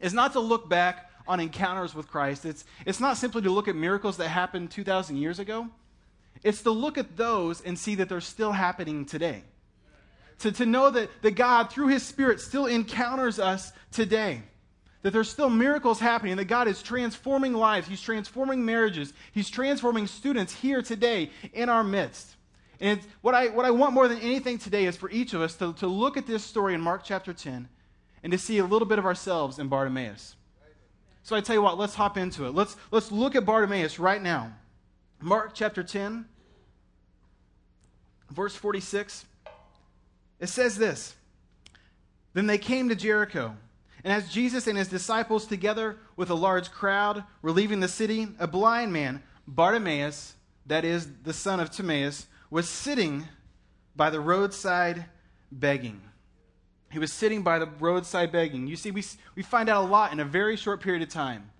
is 0.00 0.14
not 0.14 0.32
to 0.32 0.40
look 0.40 0.68
back 0.68 1.10
on 1.26 1.40
encounters 1.40 1.94
with 1.94 2.08
Christ. 2.08 2.44
It's, 2.44 2.64
it's 2.86 3.00
not 3.00 3.16
simply 3.16 3.42
to 3.42 3.50
look 3.50 3.68
at 3.68 3.76
miracles 3.76 4.16
that 4.16 4.28
happened 4.28 4.70
2,000 4.70 5.16
years 5.16 5.38
ago. 5.38 5.68
It's 6.42 6.62
to 6.62 6.70
look 6.70 6.98
at 6.98 7.16
those 7.16 7.60
and 7.60 7.78
see 7.78 7.94
that 7.96 8.08
they're 8.08 8.20
still 8.20 8.52
happening 8.52 9.04
today. 9.04 9.44
To, 10.40 10.50
to 10.52 10.66
know 10.66 10.90
that, 10.90 11.10
that 11.22 11.32
God, 11.32 11.70
through 11.70 11.88
His 11.88 12.02
Spirit, 12.02 12.40
still 12.40 12.66
encounters 12.66 13.38
us 13.38 13.72
today. 13.92 14.42
That 15.02 15.12
there's 15.12 15.30
still 15.30 15.50
miracles 15.50 16.00
happening, 16.00 16.36
that 16.36 16.46
God 16.46 16.68
is 16.68 16.82
transforming 16.82 17.54
lives, 17.54 17.86
He's 17.86 18.00
transforming 18.00 18.64
marriages, 18.64 19.12
He's 19.32 19.50
transforming 19.50 20.06
students 20.06 20.52
here 20.52 20.82
today 20.82 21.30
in 21.52 21.68
our 21.68 21.84
midst. 21.84 22.34
And 22.82 23.00
what 23.20 23.32
I, 23.32 23.46
what 23.46 23.64
I 23.64 23.70
want 23.70 23.94
more 23.94 24.08
than 24.08 24.18
anything 24.18 24.58
today 24.58 24.86
is 24.86 24.96
for 24.96 25.08
each 25.08 25.34
of 25.34 25.40
us 25.40 25.54
to, 25.58 25.72
to 25.74 25.86
look 25.86 26.16
at 26.16 26.26
this 26.26 26.42
story 26.42 26.74
in 26.74 26.80
Mark 26.80 27.02
chapter 27.04 27.32
10 27.32 27.68
and 28.24 28.32
to 28.32 28.36
see 28.36 28.58
a 28.58 28.64
little 28.64 28.88
bit 28.88 28.98
of 28.98 29.06
ourselves 29.06 29.60
in 29.60 29.68
Bartimaeus. 29.68 30.34
So 31.22 31.36
I 31.36 31.40
tell 31.40 31.54
you 31.54 31.62
what, 31.62 31.78
let's 31.78 31.94
hop 31.94 32.18
into 32.18 32.44
it. 32.44 32.56
Let's, 32.56 32.76
let's 32.90 33.12
look 33.12 33.36
at 33.36 33.46
Bartimaeus 33.46 34.00
right 34.00 34.20
now. 34.20 34.52
Mark 35.20 35.52
chapter 35.54 35.84
10, 35.84 36.24
verse 38.32 38.56
46. 38.56 39.26
It 40.40 40.48
says 40.48 40.76
this 40.76 41.14
Then 42.32 42.48
they 42.48 42.58
came 42.58 42.88
to 42.88 42.96
Jericho. 42.96 43.56
And 44.02 44.12
as 44.12 44.28
Jesus 44.28 44.66
and 44.66 44.76
his 44.76 44.88
disciples, 44.88 45.46
together 45.46 45.98
with 46.16 46.30
a 46.30 46.34
large 46.34 46.72
crowd, 46.72 47.22
were 47.42 47.52
leaving 47.52 47.78
the 47.78 47.86
city, 47.86 48.26
a 48.40 48.48
blind 48.48 48.92
man, 48.92 49.22
Bartimaeus, 49.46 50.34
that 50.66 50.84
is 50.84 51.08
the 51.22 51.32
son 51.32 51.60
of 51.60 51.70
Timaeus, 51.70 52.26
was 52.52 52.68
sitting 52.68 53.26
by 53.96 54.10
the 54.10 54.20
roadside 54.20 55.06
begging. 55.50 56.02
He 56.90 56.98
was 56.98 57.10
sitting 57.10 57.40
by 57.40 57.58
the 57.58 57.66
roadside 57.80 58.30
begging. 58.30 58.66
You 58.66 58.76
see, 58.76 58.90
we, 58.90 59.02
we 59.34 59.42
find 59.42 59.70
out 59.70 59.84
a 59.84 59.86
lot 59.86 60.12
in 60.12 60.20
a 60.20 60.24
very 60.26 60.56
short 60.56 60.82
period 60.82 61.02
of 61.02 61.08
time. 61.08 61.50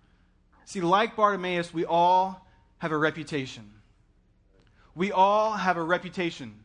See, 0.67 0.83
like 0.83 1.17
Bartimaeus, 1.17 1.73
we 1.73 1.87
all 1.87 2.47
have 2.77 2.93
a 2.93 2.99
reputation. 2.99 3.73
We 4.95 5.11
all 5.11 5.53
have 5.53 5.79
a 5.79 5.83
reputation. 5.83 6.61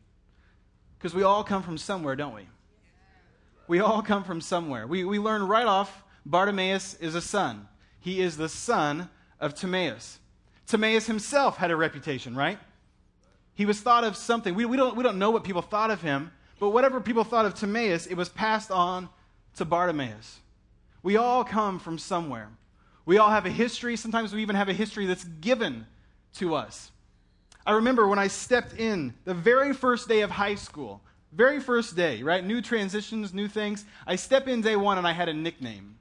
Because 0.98 1.14
we 1.14 1.22
all 1.22 1.42
come 1.42 1.62
from 1.62 1.78
somewhere, 1.78 2.14
don't 2.14 2.34
we? 2.34 2.48
We 3.66 3.80
all 3.80 4.02
come 4.02 4.24
from 4.24 4.42
somewhere. 4.42 4.86
We, 4.86 5.04
we 5.04 5.18
learn 5.18 5.42
right 5.44 5.66
off 5.66 6.04
Bartimaeus 6.26 6.98
is 7.00 7.14
a 7.14 7.22
son. 7.22 7.66
He 7.98 8.20
is 8.20 8.36
the 8.36 8.50
son 8.50 9.08
of 9.40 9.54
Timaeus. 9.54 10.18
Timaeus 10.66 11.06
himself 11.06 11.56
had 11.56 11.70
a 11.70 11.76
reputation, 11.76 12.36
right? 12.36 12.58
He 13.58 13.66
was 13.66 13.80
thought 13.80 14.04
of 14.04 14.14
something. 14.16 14.54
We, 14.54 14.66
we, 14.66 14.76
don't, 14.76 14.96
we 14.96 15.02
don't 15.02 15.18
know 15.18 15.32
what 15.32 15.42
people 15.42 15.62
thought 15.62 15.90
of 15.90 16.00
him, 16.00 16.30
but 16.60 16.70
whatever 16.70 17.00
people 17.00 17.24
thought 17.24 17.44
of 17.44 17.56
Timaeus, 17.56 18.06
it 18.06 18.14
was 18.14 18.28
passed 18.28 18.70
on 18.70 19.08
to 19.56 19.64
Bartimaeus. 19.64 20.38
We 21.02 21.16
all 21.16 21.42
come 21.42 21.80
from 21.80 21.98
somewhere. 21.98 22.50
We 23.04 23.18
all 23.18 23.30
have 23.30 23.46
a 23.46 23.50
history. 23.50 23.96
Sometimes 23.96 24.32
we 24.32 24.42
even 24.42 24.54
have 24.54 24.68
a 24.68 24.72
history 24.72 25.06
that's 25.06 25.24
given 25.24 25.88
to 26.34 26.54
us. 26.54 26.92
I 27.66 27.72
remember 27.72 28.06
when 28.06 28.20
I 28.20 28.28
stepped 28.28 28.78
in 28.78 29.12
the 29.24 29.34
very 29.34 29.72
first 29.72 30.06
day 30.06 30.20
of 30.20 30.30
high 30.30 30.54
school, 30.54 31.02
very 31.32 31.58
first 31.58 31.96
day, 31.96 32.22
right? 32.22 32.44
New 32.44 32.62
transitions, 32.62 33.34
new 33.34 33.48
things. 33.48 33.84
I 34.06 34.14
step 34.14 34.46
in 34.46 34.60
day 34.60 34.76
one 34.76 34.98
and 34.98 35.06
I 35.06 35.12
had 35.12 35.28
a 35.28 35.34
nickname. 35.34 35.98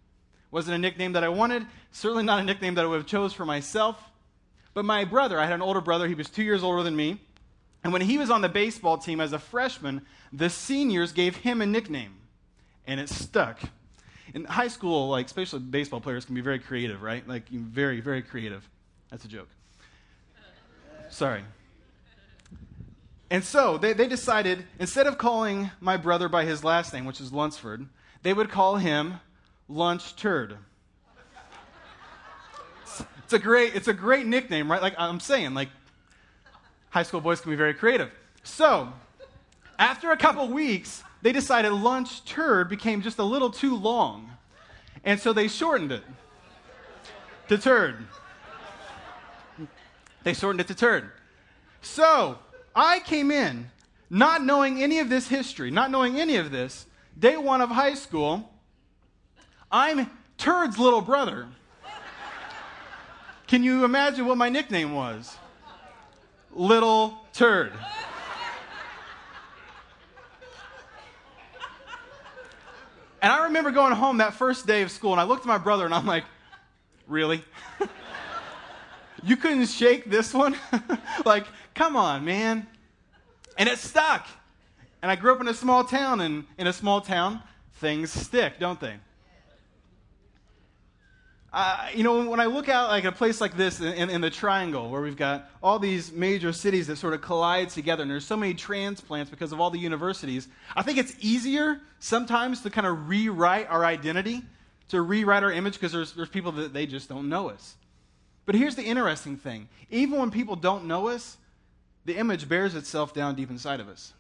Wasn't 0.51 0.75
a 0.75 0.77
nickname 0.77 1.13
that 1.13 1.23
I 1.23 1.29
wanted, 1.29 1.65
certainly 1.91 2.23
not 2.23 2.39
a 2.39 2.43
nickname 2.43 2.75
that 2.75 2.85
I 2.85 2.87
would 2.87 2.97
have 2.97 3.07
chose 3.07 3.33
for 3.33 3.47
myself. 3.47 3.99
But 4.75 4.85
my 4.85 5.05
brother, 5.05 5.39
I 5.39 5.45
had 5.45 5.55
an 5.55 5.63
older 5.63 5.81
brother, 5.81 6.07
he 6.07 6.13
was 6.13 6.29
two 6.29 6.43
years 6.43 6.61
older 6.61 6.83
than 6.83 6.95
me. 6.95 7.19
And 7.83 7.93
when 7.93 8.01
he 8.01 8.17
was 8.17 8.29
on 8.29 8.41
the 8.41 8.49
baseball 8.49 8.97
team 8.97 9.19
as 9.19 9.33
a 9.33 9.39
freshman, 9.39 10.01
the 10.33 10.49
seniors 10.49 11.11
gave 11.11 11.37
him 11.37 11.61
a 11.61 11.65
nickname. 11.65 12.15
And 12.85 12.99
it 12.99 13.09
stuck. 13.09 13.59
In 14.33 14.43
high 14.45 14.67
school, 14.67 15.09
like 15.09 15.25
especially 15.25 15.59
baseball 15.59 16.01
players 16.01 16.25
can 16.25 16.35
be 16.35 16.41
very 16.41 16.59
creative, 16.59 17.01
right? 17.01 17.27
Like 17.27 17.47
very, 17.49 18.01
very 18.01 18.21
creative. 18.21 18.67
That's 19.09 19.23
a 19.25 19.27
joke. 19.27 19.47
Sorry. 21.09 21.43
And 23.29 23.43
so 23.43 23.77
they, 23.77 23.93
they 23.93 24.07
decided, 24.07 24.65
instead 24.79 25.07
of 25.07 25.17
calling 25.17 25.69
my 25.79 25.97
brother 25.97 26.29
by 26.29 26.45
his 26.45 26.63
last 26.63 26.93
name, 26.93 27.05
which 27.05 27.19
is 27.19 27.33
Lunsford, 27.33 27.87
they 28.23 28.33
would 28.33 28.49
call 28.49 28.77
him 28.77 29.19
Lunch 29.67 30.15
Turd. 30.15 30.57
It's, 32.83 33.03
it's, 33.23 33.33
a 33.33 33.39
great, 33.39 33.75
it's 33.75 33.87
a 33.87 33.93
great 33.93 34.25
nickname, 34.25 34.71
right? 34.71 34.81
Like 34.81 34.95
I'm 34.97 35.19
saying, 35.19 35.53
like 35.53 35.69
high 36.89 37.03
school 37.03 37.21
boys 37.21 37.41
can 37.41 37.51
be 37.51 37.55
very 37.55 37.73
creative. 37.73 38.11
So, 38.43 38.91
after 39.79 40.11
a 40.11 40.17
couple 40.17 40.47
weeks, 40.47 41.03
they 41.21 41.31
decided 41.31 41.71
Lunch 41.71 42.23
Turd 42.25 42.69
became 42.69 43.01
just 43.01 43.19
a 43.19 43.23
little 43.23 43.49
too 43.49 43.75
long. 43.75 44.31
And 45.03 45.19
so 45.19 45.33
they 45.33 45.47
shortened 45.47 45.91
it 45.91 46.03
to 47.49 47.57
Turd. 47.57 48.05
They 50.23 50.33
shortened 50.33 50.61
it 50.61 50.67
to 50.67 50.75
Turd. 50.75 51.11
So, 51.81 52.39
I 52.75 52.99
came 52.99 53.31
in 53.31 53.69
not 54.09 54.43
knowing 54.43 54.81
any 54.81 54.99
of 54.99 55.09
this 55.09 55.27
history, 55.27 55.71
not 55.71 55.91
knowing 55.91 56.19
any 56.19 56.35
of 56.37 56.51
this, 56.51 56.85
day 57.17 57.37
one 57.37 57.61
of 57.61 57.69
high 57.69 57.93
school. 57.93 58.51
I'm 59.71 60.09
Turd's 60.37 60.77
little 60.77 61.01
brother. 61.01 61.47
Can 63.47 63.63
you 63.63 63.85
imagine 63.85 64.25
what 64.25 64.37
my 64.37 64.49
nickname 64.49 64.93
was? 64.93 65.37
Little 66.57 67.17
Turd. 67.33 67.71
And 73.21 73.31
I 73.31 73.45
remember 73.45 73.71
going 73.71 73.93
home 73.93 74.17
that 74.17 74.33
first 74.33 74.65
day 74.65 74.81
of 74.81 74.91
school, 74.91 75.11
and 75.11 75.21
I 75.21 75.23
looked 75.23 75.41
at 75.41 75.47
my 75.47 75.57
brother 75.57 75.85
and 75.85 75.93
I'm 75.93 76.05
like, 76.05 76.23
Really? 77.07 77.43
you 79.23 79.37
couldn't 79.37 79.67
shake 79.67 80.09
this 80.09 80.33
one? 80.33 80.55
like, 81.25 81.45
Come 81.75 81.95
on, 81.95 82.25
man. 82.25 82.65
And 83.57 83.69
it 83.69 83.77
stuck. 83.77 84.27
And 85.01 85.11
I 85.11 85.15
grew 85.15 85.33
up 85.33 85.41
in 85.41 85.47
a 85.47 85.53
small 85.53 85.83
town, 85.83 86.21
and 86.21 86.45
in 86.57 86.67
a 86.67 86.73
small 86.73 87.01
town, 87.01 87.41
things 87.75 88.11
stick, 88.11 88.59
don't 88.59 88.79
they? 88.79 88.95
You 91.95 92.03
know, 92.03 92.29
when 92.29 92.39
I 92.39 92.45
look 92.45 92.69
out 92.69 92.89
like 92.89 93.05
a 93.05 93.11
place 93.11 93.41
like 93.41 93.57
this 93.57 93.79
in, 93.79 93.93
in, 93.93 94.09
in, 94.11 94.21
the 94.21 94.29
Triangle, 94.29 94.91
where 94.91 95.01
we've 95.01 95.17
got 95.17 95.49
all 95.63 95.79
these 95.79 96.11
major 96.11 96.53
cities 96.53 96.85
that 96.87 96.97
sort 96.97 97.15
of 97.15 97.21
collide 97.21 97.69
together, 97.69 98.03
and 98.03 98.11
there's 98.11 98.25
so 98.25 98.37
many 98.37 98.53
transplants 98.53 99.31
because 99.31 99.51
of 99.51 99.59
all 99.59 99.71
the 99.71 99.79
universities, 99.79 100.47
I 100.75 100.83
think 100.83 100.99
it's 100.99 101.15
easier 101.19 101.81
sometimes 101.99 102.61
to 102.61 102.69
kind 102.69 102.85
of 102.85 103.09
rewrite 103.09 103.67
our 103.69 103.83
identity, 103.83 104.43
to 104.89 105.01
rewrite 105.01 105.41
our 105.41 105.51
image, 105.51 105.73
because 105.73 105.91
there's, 105.91 106.13
there's 106.13 106.29
people 106.29 106.51
that 106.53 106.73
they 106.73 106.85
just 106.85 107.09
don't 107.09 107.27
know 107.27 107.49
us. 107.49 107.75
But 108.45 108.53
here's 108.53 108.75
the 108.75 108.83
interesting 108.83 109.35
thing 109.37 109.67
even 109.89 110.19
when 110.19 110.29
people 110.29 110.55
don't 110.55 110.85
know 110.85 111.07
us, 111.07 111.37
the 112.05 112.17
image 112.17 112.47
bears 112.47 112.75
itself 112.75 113.13
down 113.15 113.33
deep 113.35 113.49
inside 113.49 113.79
of 113.79 113.89
us. 113.89 114.13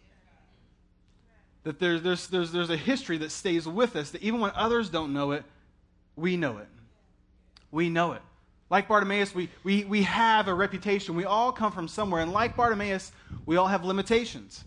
That 1.63 1.79
there's, 1.79 2.01
there's, 2.01 2.27
there's, 2.27 2.51
there's 2.51 2.69
a 2.69 2.77
history 2.77 3.17
that 3.19 3.31
stays 3.31 3.67
with 3.67 3.95
us, 3.95 4.09
that 4.11 4.23
even 4.23 4.39
when 4.39 4.51
others 4.55 4.89
don't 4.89 5.13
know 5.13 5.31
it, 5.33 5.43
we 6.15 6.35
know 6.35 6.57
it. 6.57 6.67
We 7.71 7.89
know 7.89 8.13
it. 8.13 8.21
Like 8.69 8.87
Bartimaeus, 8.87 9.33
we, 9.33 9.49
we, 9.63 9.85
we 9.85 10.03
have 10.03 10.47
a 10.47 10.53
reputation. 10.53 11.15
We 11.15 11.25
all 11.25 11.51
come 11.51 11.71
from 11.71 11.87
somewhere. 11.87 12.21
And 12.21 12.33
like 12.33 12.55
Bartimaeus, 12.55 13.11
we 13.45 13.55
all 13.55 13.67
have 13.67 13.85
limitations. 13.85 14.63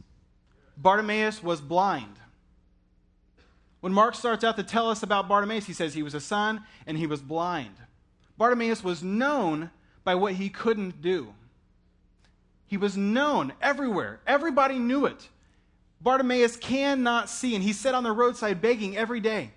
Bartimaeus 0.76 1.42
was 1.42 1.60
blind. 1.60 2.16
When 3.80 3.92
Mark 3.92 4.14
starts 4.14 4.44
out 4.44 4.56
to 4.56 4.62
tell 4.62 4.90
us 4.90 5.02
about 5.02 5.28
Bartimaeus, 5.28 5.66
he 5.66 5.72
says 5.72 5.94
he 5.94 6.02
was 6.02 6.14
a 6.14 6.20
son 6.20 6.62
and 6.86 6.96
he 6.96 7.06
was 7.06 7.20
blind. 7.20 7.74
Bartimaeus 8.38 8.82
was 8.82 9.02
known 9.02 9.70
by 10.04 10.14
what 10.14 10.34
he 10.34 10.48
couldn't 10.48 11.02
do. 11.02 11.34
He 12.66 12.76
was 12.76 12.96
known 12.96 13.52
everywhere. 13.60 14.20
Everybody 14.26 14.78
knew 14.78 15.04
it. 15.06 15.28
Bartimaeus 16.00 16.56
cannot 16.56 17.28
see, 17.28 17.54
and 17.54 17.62
he 17.62 17.72
sat 17.72 17.94
on 17.94 18.04
the 18.04 18.12
roadside 18.12 18.62
begging 18.62 18.96
every 18.96 19.20
day. 19.20 19.50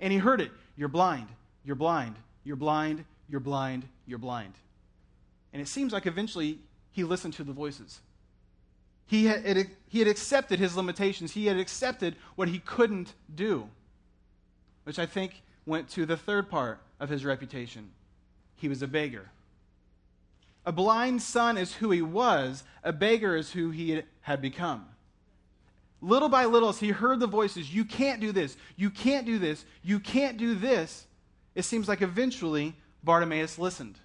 And 0.00 0.12
he 0.12 0.18
heard 0.18 0.40
it 0.40 0.50
You're 0.76 0.88
blind, 0.88 1.28
you're 1.64 1.76
blind, 1.76 2.16
you're 2.44 2.56
blind, 2.56 3.04
you're 3.28 3.40
blind, 3.40 3.84
you're 4.06 4.18
blind. 4.18 4.54
And 5.52 5.62
it 5.62 5.68
seems 5.68 5.92
like 5.92 6.06
eventually 6.06 6.58
he 6.92 7.04
listened 7.04 7.34
to 7.34 7.44
the 7.44 7.52
voices. 7.52 8.00
He 9.06 9.26
had, 9.26 9.68
he 9.88 9.98
had 9.98 10.08
accepted 10.08 10.58
his 10.58 10.76
limitations, 10.76 11.32
he 11.32 11.46
had 11.46 11.58
accepted 11.58 12.16
what 12.36 12.48
he 12.48 12.58
couldn't 12.58 13.14
do, 13.34 13.68
which 14.84 14.98
I 14.98 15.06
think 15.06 15.42
went 15.66 15.88
to 15.90 16.06
the 16.06 16.16
third 16.16 16.50
part 16.50 16.80
of 17.00 17.08
his 17.08 17.24
reputation. 17.24 17.90
He 18.56 18.68
was 18.68 18.82
a 18.82 18.86
beggar. 18.86 19.30
A 20.66 20.72
blind 20.72 21.20
son 21.20 21.58
is 21.58 21.74
who 21.74 21.90
he 21.90 22.00
was, 22.00 22.64
a 22.82 22.92
beggar 22.92 23.36
is 23.36 23.52
who 23.52 23.70
he 23.70 24.02
had 24.22 24.40
become. 24.40 24.86
Little 26.00 26.28
by 26.28 26.46
little, 26.46 26.70
as 26.70 26.80
he 26.80 26.90
heard 26.90 27.20
the 27.20 27.26
voices, 27.26 27.72
you 27.72 27.84
can't 27.84 28.20
do 28.20 28.32
this, 28.32 28.56
you 28.76 28.90
can't 28.90 29.26
do 29.26 29.38
this, 29.38 29.64
you 29.82 30.00
can't 30.00 30.36
do 30.36 30.54
this, 30.54 31.06
it 31.54 31.62
seems 31.62 31.88
like 31.88 32.02
eventually 32.02 32.74
Bartimaeus 33.02 33.58
listened. 33.58 33.98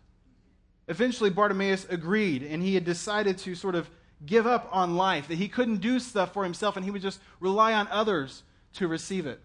Eventually, 0.88 1.29
Bartimaeus 1.29 1.86
agreed, 1.89 2.44
and 2.44 2.63
he 2.63 2.74
had 2.74 2.84
decided 2.84 3.38
to 3.39 3.56
sort 3.56 3.75
of 3.75 3.89
give 4.25 4.48
up 4.48 4.68
on 4.72 4.96
life, 4.96 5.27
that 5.27 5.38
he 5.38 5.48
couldn't 5.48 5.77
do 5.77 6.00
stuff 6.00 6.34
for 6.34 6.44
himself, 6.44 6.75
and 6.75 6.84
he 6.84 6.91
would 6.91 7.01
just 7.01 7.20
rely 7.39 7.74
on 7.74 7.88
others 7.89 8.44
to 8.74 8.88
receive 8.88 9.25
it. 9.25 9.39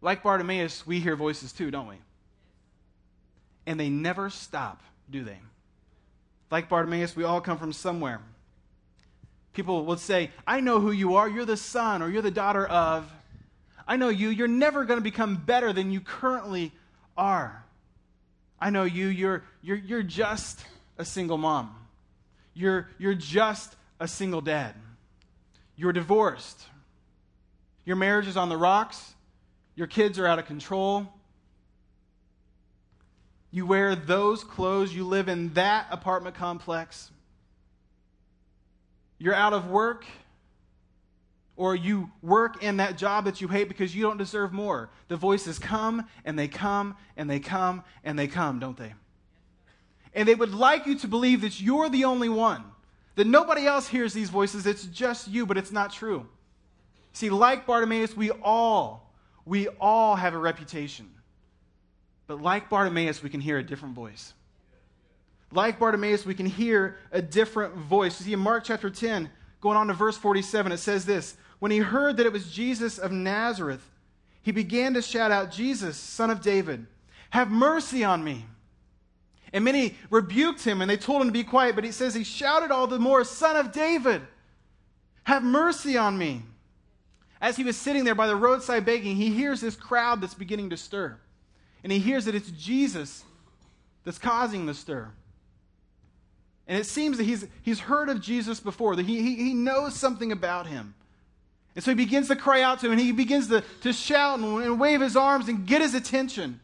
Like 0.00 0.22
Bartimaeus, 0.22 0.86
we 0.86 1.00
hear 1.00 1.16
voices 1.16 1.52
too, 1.52 1.70
don't 1.70 1.86
we? 1.86 1.96
And 3.66 3.78
they 3.78 3.88
never 3.88 4.30
stop 4.30 4.82
do 5.10 5.24
they? 5.24 5.38
Like 6.50 6.68
Bartimaeus, 6.68 7.16
we 7.16 7.24
all 7.24 7.40
come 7.40 7.58
from 7.58 7.72
somewhere. 7.72 8.20
People 9.52 9.84
will 9.84 9.96
say, 9.96 10.30
I 10.46 10.60
know 10.60 10.80
who 10.80 10.90
you 10.90 11.14
are. 11.16 11.28
You're 11.28 11.44
the 11.44 11.56
son 11.56 12.02
or 12.02 12.08
you're 12.08 12.22
the 12.22 12.30
daughter 12.30 12.66
of. 12.66 13.10
I 13.86 13.96
know 13.96 14.08
you. 14.08 14.28
You're 14.28 14.48
never 14.48 14.84
going 14.84 14.98
to 14.98 15.04
become 15.04 15.36
better 15.36 15.72
than 15.72 15.90
you 15.90 16.00
currently 16.00 16.72
are. 17.16 17.64
I 18.60 18.70
know 18.70 18.84
you. 18.84 19.08
You're, 19.08 19.44
you're, 19.62 19.76
you're 19.76 20.02
just 20.02 20.64
a 20.98 21.04
single 21.04 21.38
mom. 21.38 21.74
You're, 22.54 22.88
you're 22.98 23.14
just 23.14 23.74
a 24.00 24.08
single 24.08 24.40
dad. 24.40 24.74
You're 25.76 25.92
divorced. 25.92 26.62
Your 27.84 27.96
marriage 27.96 28.26
is 28.26 28.36
on 28.36 28.48
the 28.48 28.56
rocks. 28.56 29.14
Your 29.74 29.86
kids 29.86 30.18
are 30.18 30.26
out 30.26 30.38
of 30.38 30.46
control. 30.46 31.08
You 33.50 33.66
wear 33.66 33.94
those 33.94 34.42
clothes. 34.42 34.94
You 34.94 35.04
live 35.04 35.28
in 35.28 35.52
that 35.54 35.86
apartment 35.90 36.36
complex. 36.36 37.10
You're 39.18 39.34
out 39.34 39.52
of 39.52 39.68
work. 39.68 40.04
Or 41.56 41.76
you 41.76 42.10
work 42.20 42.62
in 42.62 42.78
that 42.78 42.98
job 42.98 43.26
that 43.26 43.40
you 43.40 43.48
hate 43.48 43.68
because 43.68 43.94
you 43.94 44.02
don't 44.02 44.16
deserve 44.16 44.52
more. 44.52 44.90
The 45.08 45.16
voices 45.16 45.58
come 45.58 46.06
and 46.24 46.38
they 46.38 46.48
come 46.48 46.96
and 47.16 47.30
they 47.30 47.38
come 47.38 47.84
and 48.02 48.18
they 48.18 48.26
come, 48.26 48.58
don't 48.58 48.76
they? 48.76 48.94
And 50.14 50.28
they 50.28 50.34
would 50.34 50.52
like 50.52 50.86
you 50.86 50.98
to 50.98 51.08
believe 51.08 51.42
that 51.42 51.60
you're 51.60 51.88
the 51.88 52.04
only 52.04 52.28
one, 52.28 52.64
that 53.14 53.26
nobody 53.26 53.66
else 53.66 53.88
hears 53.88 54.12
these 54.12 54.30
voices. 54.30 54.66
It's 54.66 54.84
just 54.86 55.28
you, 55.28 55.46
but 55.46 55.56
it's 55.56 55.72
not 55.72 55.92
true. 55.92 56.26
See, 57.12 57.30
like 57.30 57.66
Bartimaeus, 57.66 58.16
we 58.16 58.30
all, 58.30 59.12
we 59.44 59.68
all 59.80 60.16
have 60.16 60.34
a 60.34 60.38
reputation. 60.38 61.08
But 62.26 62.40
like 62.40 62.68
Bartimaeus, 62.68 63.22
we 63.22 63.30
can 63.30 63.40
hear 63.40 63.58
a 63.58 63.62
different 63.62 63.94
voice. 63.94 64.34
Like 65.52 65.78
Bartimaeus, 65.78 66.26
we 66.26 66.34
can 66.34 66.46
hear 66.46 66.96
a 67.12 67.22
different 67.22 67.76
voice. 67.76 68.18
You 68.20 68.26
see, 68.26 68.32
in 68.32 68.40
Mark 68.40 68.64
chapter 68.64 68.90
10, 68.90 69.30
going 69.60 69.76
on 69.76 69.86
to 69.86 69.94
verse 69.94 70.16
47, 70.16 70.72
it 70.72 70.78
says 70.78 71.04
this 71.04 71.36
When 71.58 71.70
he 71.70 71.78
heard 71.78 72.16
that 72.16 72.26
it 72.26 72.32
was 72.32 72.52
Jesus 72.52 72.98
of 72.98 73.12
Nazareth, 73.12 73.88
he 74.42 74.52
began 74.52 74.94
to 74.94 75.02
shout 75.02 75.30
out, 75.30 75.50
Jesus, 75.50 75.96
son 75.96 76.30
of 76.30 76.40
David, 76.40 76.86
have 77.30 77.50
mercy 77.50 78.04
on 78.04 78.22
me. 78.22 78.44
And 79.52 79.64
many 79.64 79.96
rebuked 80.10 80.64
him 80.64 80.80
and 80.80 80.90
they 80.90 80.96
told 80.96 81.22
him 81.22 81.28
to 81.28 81.32
be 81.32 81.44
quiet, 81.44 81.74
but 81.74 81.84
he 81.84 81.92
says 81.92 82.14
he 82.14 82.24
shouted 82.24 82.70
all 82.70 82.86
the 82.86 82.98
more, 82.98 83.24
Son 83.24 83.56
of 83.56 83.72
David, 83.72 84.20
have 85.24 85.42
mercy 85.42 85.96
on 85.96 86.18
me. 86.18 86.42
As 87.40 87.56
he 87.56 87.64
was 87.64 87.76
sitting 87.76 88.04
there 88.04 88.14
by 88.14 88.26
the 88.26 88.36
roadside 88.36 88.84
begging, 88.84 89.16
he 89.16 89.30
hears 89.30 89.60
this 89.60 89.76
crowd 89.76 90.20
that's 90.20 90.34
beginning 90.34 90.70
to 90.70 90.76
stir 90.76 91.18
and 91.84 91.92
he 91.92 91.98
hears 91.98 92.24
that 92.24 92.34
it's 92.34 92.50
Jesus 92.50 93.24
that's 94.04 94.18
causing 94.18 94.64
the 94.64 94.74
stir. 94.74 95.10
And 96.66 96.78
it 96.78 96.86
seems 96.86 97.18
that 97.18 97.24
he's, 97.24 97.46
he's 97.62 97.78
heard 97.78 98.08
of 98.08 98.22
Jesus 98.22 98.58
before, 98.58 98.96
that 98.96 99.04
he, 99.04 99.20
he, 99.20 99.36
he 99.36 99.54
knows 99.54 99.94
something 99.94 100.32
about 100.32 100.66
him. 100.66 100.94
And 101.74 101.82
so 101.82 101.90
he 101.90 101.96
begins 101.96 102.28
to 102.28 102.36
cry 102.36 102.62
out 102.62 102.80
to 102.80 102.86
him, 102.86 102.92
and 102.92 103.00
he 103.00 103.12
begins 103.12 103.48
to, 103.48 103.64
to 103.80 103.92
shout 103.92 104.38
and, 104.38 104.62
and 104.62 104.78
wave 104.78 105.00
his 105.00 105.16
arms 105.16 105.48
and 105.48 105.66
get 105.66 105.82
his 105.82 105.94
attention. 105.94 106.60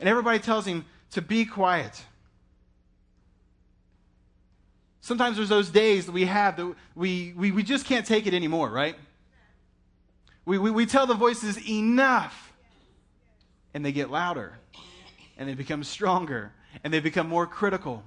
And 0.00 0.08
everybody 0.08 0.38
tells 0.38 0.66
him 0.66 0.84
to 1.10 1.22
be 1.22 1.44
quiet. 1.44 2.02
Sometimes 5.02 5.36
there's 5.36 5.50
those 5.50 5.68
days 5.68 6.06
that 6.06 6.12
we 6.12 6.24
have 6.24 6.56
that 6.56 6.74
we, 6.94 7.34
we, 7.36 7.50
we 7.50 7.62
just 7.62 7.84
can't 7.84 8.06
take 8.06 8.26
it 8.26 8.32
anymore, 8.32 8.70
right? 8.70 8.96
We, 10.46 10.58
we, 10.58 10.70
we 10.70 10.86
tell 10.86 11.06
the 11.06 11.14
voices 11.14 11.58
enough, 11.68 12.52
and 13.74 13.84
they 13.84 13.92
get 13.92 14.10
louder, 14.10 14.58
and 15.36 15.46
they 15.46 15.54
become 15.54 15.84
stronger, 15.84 16.52
and 16.82 16.92
they 16.92 17.00
become 17.00 17.28
more 17.28 17.46
critical. 17.46 18.02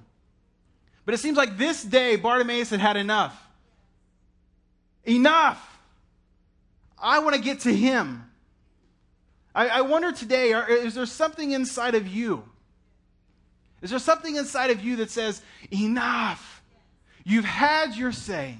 But 1.04 1.14
it 1.14 1.18
seems 1.18 1.36
like 1.36 1.56
this 1.56 1.84
day, 1.84 2.16
Bartimaeus 2.16 2.70
had 2.70 2.80
had 2.80 2.96
enough. 2.96 3.40
Enough! 5.04 5.67
I 7.02 7.20
want 7.20 7.36
to 7.36 7.40
get 7.40 7.60
to 7.60 7.74
him. 7.74 8.24
I, 9.54 9.68
I 9.68 9.80
wonder 9.82 10.12
today 10.12 10.52
are, 10.52 10.68
is 10.68 10.94
there 10.94 11.06
something 11.06 11.52
inside 11.52 11.94
of 11.94 12.06
you? 12.06 12.44
Is 13.82 13.90
there 13.90 13.98
something 13.98 14.36
inside 14.36 14.70
of 14.70 14.84
you 14.84 14.96
that 14.96 15.10
says, 15.10 15.40
enough? 15.72 16.62
You've 17.24 17.44
had 17.44 17.94
your 17.96 18.12
say. 18.12 18.56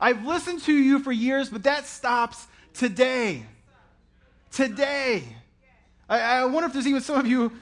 I've 0.00 0.24
listened 0.24 0.62
to 0.62 0.72
you 0.72 0.98
for 0.98 1.12
years, 1.12 1.50
but 1.50 1.64
that 1.64 1.86
stops 1.86 2.46
today. 2.72 3.44
Today. 4.50 5.22
I, 6.08 6.18
I 6.18 6.44
wonder 6.46 6.66
if 6.66 6.72
there's 6.72 6.86
even 6.86 7.02
some 7.02 7.18
of 7.18 7.26
you 7.26 7.52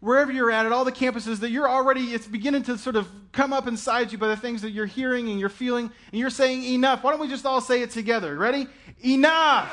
wherever 0.00 0.30
you're 0.30 0.50
at, 0.50 0.66
at 0.66 0.72
all 0.72 0.84
the 0.84 0.92
campuses, 0.92 1.40
that 1.40 1.50
you're 1.50 1.68
already, 1.68 2.14
it's 2.14 2.26
beginning 2.26 2.62
to 2.64 2.78
sort 2.78 2.96
of 2.96 3.08
come 3.32 3.52
up 3.52 3.66
inside 3.66 4.12
you 4.12 4.18
by 4.18 4.28
the 4.28 4.36
things 4.36 4.62
that 4.62 4.70
you're 4.70 4.86
hearing 4.86 5.28
and 5.28 5.40
you're 5.40 5.48
feeling, 5.48 5.90
and 6.12 6.20
you're 6.20 6.30
saying, 6.30 6.64
enough. 6.64 7.02
Why 7.02 7.10
don't 7.10 7.20
we 7.20 7.28
just 7.28 7.46
all 7.46 7.60
say 7.60 7.82
it 7.82 7.90
together? 7.90 8.36
Ready? 8.36 8.66
Enough. 9.04 9.70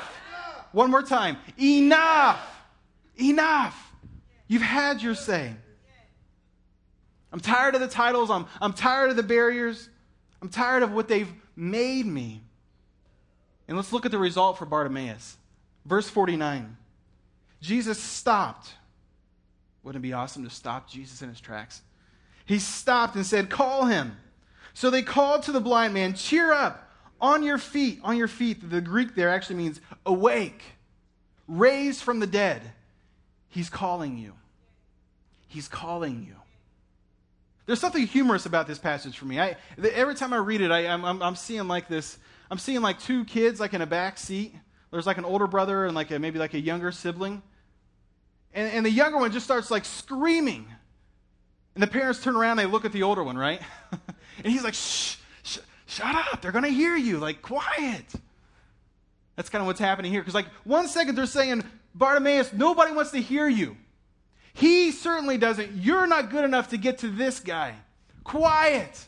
One 0.72 0.90
more 0.90 1.04
time. 1.04 1.38
Enough. 1.60 2.40
Enough. 3.22 3.92
You've 4.48 4.62
had 4.62 5.02
your 5.02 5.16
say. 5.16 5.54
I'm 7.32 7.40
tired 7.40 7.76
of 7.76 7.82
the 7.82 7.88
titles. 7.88 8.30
I'm, 8.30 8.46
I'm 8.62 8.74
tired 8.74 9.10
of 9.10 9.16
the 9.16 9.24
barriers. 9.24 9.90
I'm 10.42 10.50
tired 10.50 10.84
of 10.84 10.92
what 10.92 11.08
they've 11.08 11.32
made 11.56 12.06
me. 12.06 12.44
And 13.68 13.78
let's 13.78 13.94
look 13.94 14.06
at 14.06 14.12
the 14.12 14.18
result 14.18 14.58
for 14.58 14.66
Bartimaeus. 14.66 15.38
Verse 15.86 16.10
49. 16.10 16.78
Jesus 17.62 17.98
stopped 17.98 18.74
wouldn't 19.84 20.04
it 20.04 20.08
be 20.08 20.14
awesome 20.14 20.44
to 20.44 20.50
stop 20.50 20.90
Jesus 20.90 21.22
in 21.22 21.30
his 21.30 21.42
tracks? 21.42 21.82
He 22.46 22.60
stopped 22.60 23.16
and 23.16 23.26
said, 23.26 23.50
Call 23.50 23.86
him. 23.86 24.18
So 24.74 24.90
they 24.90 25.02
called 25.02 25.44
to 25.44 25.52
the 25.52 25.60
blind 25.60 25.94
man, 25.94 26.14
Cheer 26.14 26.52
up, 26.52 26.90
on 27.22 27.44
your 27.44 27.58
feet. 27.58 28.00
On 28.04 28.18
your 28.18 28.28
feet. 28.28 28.70
The 28.70 28.82
Greek 28.82 29.16
there 29.16 29.30
actually 29.30 29.58
means 29.58 29.82
awake, 30.06 30.64
raised 31.48 32.02
from 32.02 32.20
the 32.20 32.28
dead. 32.28 32.62
He's 33.50 33.70
calling 33.70 34.18
you. 34.18 34.34
He's 35.48 35.68
calling 35.68 36.24
you. 36.28 36.36
There's 37.66 37.80
something 37.80 38.06
humorous 38.06 38.46
about 38.46 38.68
this 38.68 38.80
passage 38.80 39.18
for 39.18 39.26
me. 39.26 39.40
I, 39.40 39.56
every 39.78 40.16
time 40.16 40.34
I 40.34 40.38
read 40.38 40.62
it, 40.62 40.72
I, 40.72 40.82
am 40.82 41.06
I'm, 41.06 41.22
I'm 41.22 41.36
seeing 41.36 41.68
like 41.68 41.88
this. 41.88 42.18
I'm 42.52 42.58
seeing 42.58 42.82
like 42.82 43.00
two 43.00 43.24
kids 43.26 43.60
like 43.60 43.74
in 43.74 43.82
a 43.82 43.86
back 43.86 44.18
seat. 44.18 44.54
There's 44.92 45.08
like 45.08 45.18
an 45.18 45.26
older 45.26 45.48
brother 45.48 45.86
and 45.86 45.96
like 45.96 46.12
a, 46.12 46.20
maybe 46.20 46.40
like 46.40 46.54
a 46.54 46.60
younger 46.60 46.92
sibling. 46.92 47.42
And, 48.54 48.72
and 48.72 48.86
the 48.86 48.92
younger 48.92 49.18
one 49.18 49.32
just 49.32 49.46
starts 49.46 49.72
like 49.72 49.86
screaming. 49.86 50.68
And 51.76 51.82
the 51.82 51.88
parents 51.88 52.22
turn 52.22 52.36
around, 52.36 52.58
they 52.58 52.66
look 52.66 52.86
at 52.86 52.92
the 52.92 53.04
older 53.04 53.24
one, 53.24 53.38
right? 53.38 53.62
and 54.44 54.54
he's 54.54 54.64
like, 54.64 54.76
shh, 54.76 55.16
shh 55.44 55.60
shut 55.88 56.16
up. 56.16 56.42
They're 56.42 56.52
going 56.52 56.66
to 56.66 56.70
hear 56.70 56.96
you. 56.96 57.18
Like, 57.18 57.42
quiet. 57.42 58.06
That's 59.36 59.50
kind 59.50 59.62
of 59.62 59.66
what's 59.66 59.80
happening 59.80 60.12
here. 60.12 60.22
Because, 60.22 60.36
like, 60.36 60.48
one 60.64 60.88
second 60.88 61.16
they're 61.16 61.26
saying, 61.26 61.64
Bartimaeus, 61.96 62.54
nobody 62.54 62.94
wants 62.94 63.12
to 63.12 63.22
hear 63.22 63.48
you. 63.48 63.76
He 64.54 64.92
certainly 64.92 65.40
doesn't. 65.40 65.72
You're 65.74 66.06
not 66.06 66.30
good 66.30 66.46
enough 66.46 66.70
to 66.70 66.78
get 66.78 67.00
to 67.00 67.10
this 67.10 67.40
guy. 67.40 67.76
Quiet. 68.24 69.08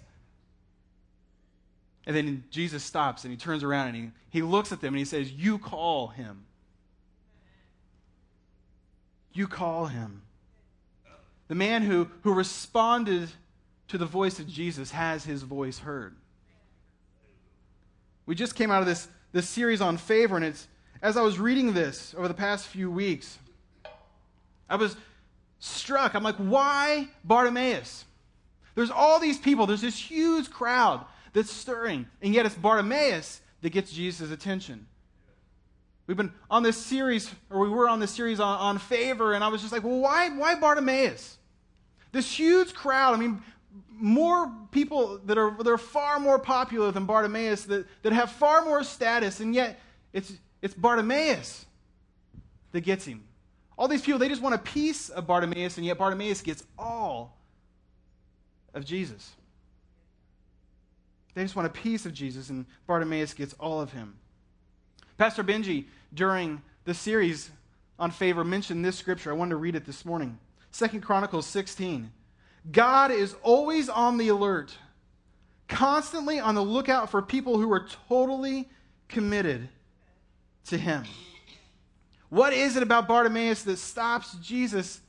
And 2.08 2.15
then 2.15 2.43
Jesus 2.50 2.84
stops 2.84 3.24
and 3.24 3.32
he 3.32 3.38
turns 3.38 3.63
around 3.63 3.89
and 3.89 3.96
he, 3.96 4.12
he 4.30 4.41
looks 4.41 4.72
at 4.72 4.82
them 4.82 4.93
and 4.93 5.00
he 5.00 5.06
says, 5.06 5.32
You 5.32 5.58
call 5.58 6.08
him 6.08 6.46
you 9.36 9.48
call 9.48 9.88
him. 9.88 10.21
The 11.48 11.56
man 11.56 11.84
who, 11.84 12.10
who 12.24 12.34
responded 12.34 13.30
to 13.89 13.98
the 13.98 14.06
voice 14.06 14.39
of 14.39 14.48
Jesus 14.48 14.91
has 14.91 15.26
his 15.26 15.43
voice 15.43 15.80
heard. 15.80 16.15
We 18.26 18.34
just 18.34 18.56
came 18.56 18.71
out 18.71 18.82
of 18.82 18.88
this, 18.88 19.08
this 19.32 19.48
series 19.48 19.82
on 19.82 19.98
favor, 19.98 20.36
and 20.36 20.45
it's 20.45 20.67
as 21.02 21.17
I 21.17 21.21
was 21.21 21.38
reading 21.38 21.74
this 21.74 22.15
over 22.17 22.28
the 22.28 22.34
past 22.34 22.67
few 22.67 22.89
weeks, 22.89 23.38
I 24.67 24.76
was 24.76 24.95
struck. 25.60 26.15
I'm 26.15 26.24
like, 26.24 26.38
why 26.38 27.10
Bartimaeus? 27.24 28.06
There's 28.74 28.89
all 28.89 29.19
these 29.19 29.38
people, 29.38 29.67
there's 29.67 29.82
this 29.82 29.98
huge 29.98 30.50
crowd 30.50 31.06
that's 31.34 31.52
stirring, 31.52 32.08
and 32.21 32.34
yet 32.34 32.45
it's 32.45 32.56
Bartimaeus 32.56 33.41
that 33.62 33.69
gets 33.69 33.91
Jesus' 33.91 34.32
attention. 34.32 34.88
We've 36.08 36.18
been 36.18 36.32
on 36.52 36.62
this 36.62 36.78
series, 36.78 37.34
or 37.50 37.62
we 37.62 37.70
were 37.70 37.89
on 37.89 38.00
this 38.00 38.12
series 38.12 38.39
on, 38.39 38.60
on 38.60 38.78
favor, 38.78 39.34
and 39.34 39.44
I 39.44 39.48
was 39.48 39.62
just 39.62 39.74
like, 39.74 39.84
well, 39.84 40.00
why, 40.00 40.30
why 40.30 40.56
Bartimaeus? 40.56 41.38
This 42.12 42.38
huge 42.38 42.74
crowd, 42.74 43.15
I 43.15 43.18
mean, 43.18 43.41
more 43.89 44.52
people 44.72 45.20
that 45.26 45.38
are, 45.38 45.52
that 45.58 45.68
are 45.68 45.78
far 45.78 46.20
more 46.20 46.38
popular 46.38 46.91
than 46.91 47.06
Bartimaeus, 47.06 47.63
that, 47.65 47.88
that 48.04 48.13
have 48.13 48.32
far 48.32 48.63
more 48.63 48.84
status, 48.84 49.39
and 49.39 49.56
yet 49.56 49.80
it's, 50.13 50.32
it's 50.62 50.76
Bartimaeus 50.76 51.65
that 52.72 52.82
gets 52.82 53.06
him. 53.06 53.24
All 53.78 53.88
these 53.88 54.02
people, 54.02 54.20
they 54.20 54.30
just 54.30 54.41
want 54.41 54.56
a 54.56 54.60
piece 54.60 55.10
of 55.10 55.26
Bartimaeus, 55.26 55.78
and 55.78 55.86
yet 55.86 55.98
Bartimaeus 55.98 56.41
gets 56.41 56.63
all 56.78 57.36
of 58.74 58.86
Jesus. 58.86 59.32
They 61.34 61.44
just 61.44 61.56
want 61.56 61.65
a 61.65 61.72
piece 61.72 62.06
of 62.06 62.13
Jesus, 62.13 62.50
and 62.50 62.65
Bartimaeus 62.88 63.34
gets 63.34 63.54
all 63.60 63.82
of 63.82 63.91
him. 63.91 64.18
Pastor 65.17 65.43
Benji, 65.43 65.86
during 66.13 66.62
the 66.84 66.93
series 66.93 67.49
on 67.97 68.12
favor, 68.12 68.43
mentioned 68.43 68.84
this 68.84 68.97
scripture. 68.97 69.32
I 69.32 69.34
wanted 69.34 69.51
to 69.51 69.58
read 69.58 69.75
it 69.75 69.86
this 69.86 70.04
morning. 70.06 70.38
Second 70.71 71.01
Chronicles 71.01 71.47
16. 71.47 72.12
God 72.71 73.12
is 73.12 73.36
always 73.43 73.88
on 73.88 74.17
the 74.17 74.30
alert, 74.30 74.75
constantly 75.67 76.39
on 76.39 76.56
the 76.56 76.63
lookout 76.63 77.10
for 77.10 77.21
people 77.21 77.58
who 77.58 77.71
are 77.71 77.88
totally 78.10 78.67
committed 79.08 79.69
to 80.65 80.78
Him. 80.78 81.06
What 82.30 82.54
is 82.54 82.75
it 82.75 82.84
about 82.84 83.08
Bartimaeus 83.08 83.63
that 83.63 83.78
stops 83.78 84.36
Jesus 84.41 84.99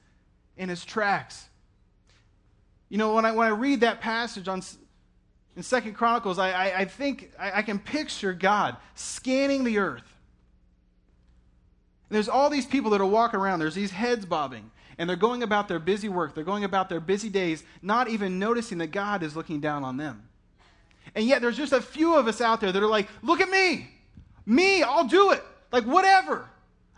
in 0.56 0.68
his 0.68 0.84
tracks? 0.84 1.48
You 2.88 2.98
know, 2.98 3.14
when 3.14 3.24
I, 3.24 3.32
when 3.32 3.48
I 3.48 3.50
read 3.50 3.80
that 3.80 4.00
passage 4.00 4.46
on, 4.46 4.62
in 5.56 5.62
Second 5.62 5.94
Chronicles, 5.94 6.38
I, 6.38 6.50
I, 6.50 6.78
I 6.80 6.84
think 6.84 7.32
I, 7.38 7.58
I, 7.58 7.62
can 7.62 7.78
picture 7.78 8.34
God 8.34 8.76
scanning 8.94 9.64
the 9.64 9.78
earth. 9.78 10.14
And 12.08 12.14
there's 12.14 12.28
all 12.28 12.50
these 12.50 12.66
people 12.66 12.90
that 12.90 13.00
are 13.00 13.06
walking 13.06 13.40
around. 13.40 13.60
There's 13.60 13.74
these 13.74 13.90
heads 13.90 14.26
bobbing. 14.26 14.70
And 14.98 15.08
they're 15.08 15.16
going 15.16 15.42
about 15.42 15.68
their 15.68 15.78
busy 15.78 16.08
work. 16.08 16.34
They're 16.34 16.44
going 16.44 16.64
about 16.64 16.88
their 16.88 17.00
busy 17.00 17.28
days, 17.28 17.64
not 17.82 18.08
even 18.08 18.38
noticing 18.38 18.78
that 18.78 18.88
God 18.88 19.22
is 19.22 19.34
looking 19.34 19.60
down 19.60 19.82
on 19.82 19.96
them. 19.96 20.28
And 21.14 21.26
yet 21.26 21.40
there's 21.40 21.56
just 21.56 21.72
a 21.72 21.80
few 21.80 22.14
of 22.14 22.26
us 22.28 22.40
out 22.40 22.60
there 22.60 22.72
that 22.72 22.82
are 22.82 22.86
like, 22.86 23.08
look 23.22 23.40
at 23.40 23.48
me. 23.48 23.90
Me, 24.44 24.82
I'll 24.82 25.06
do 25.06 25.32
it. 25.32 25.42
Like, 25.72 25.84
whatever. 25.84 26.48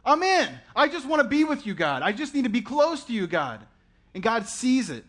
I'm 0.04 0.22
in. 0.22 0.48
I 0.74 0.88
just 0.88 1.06
want 1.06 1.22
to 1.22 1.28
be 1.28 1.44
with 1.44 1.66
you, 1.66 1.74
God. 1.74 2.02
I 2.02 2.12
just 2.12 2.34
need 2.34 2.44
to 2.44 2.50
be 2.50 2.60
close 2.60 3.04
to 3.04 3.12
you, 3.12 3.26
God. 3.26 3.60
And 4.14 4.22
God 4.22 4.46
sees 4.46 4.90
it. 4.90 5.04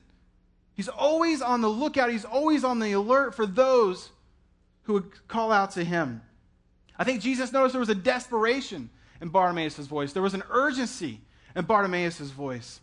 He's 0.79 0.87
always 0.87 1.41
on 1.41 1.59
the 1.59 1.67
lookout, 1.67 2.09
he's 2.09 2.23
always 2.23 2.63
on 2.63 2.79
the 2.79 2.93
alert 2.93 3.35
for 3.35 3.45
those 3.45 4.11
who 4.83 4.93
would 4.93 5.27
call 5.27 5.51
out 5.51 5.71
to 5.71 5.83
him. 5.83 6.21
I 6.97 7.03
think 7.03 7.21
Jesus 7.21 7.51
noticed 7.51 7.73
there 7.73 7.81
was 7.81 7.89
a 7.89 7.95
desperation 7.95 8.89
in 9.19 9.27
Bartimaeus' 9.27 9.75
voice, 9.79 10.13
there 10.13 10.23
was 10.23 10.35
an 10.35 10.43
urgency 10.49 11.19
in 11.53 11.65
Bartimaeus' 11.65 12.31
voice. 12.31 12.79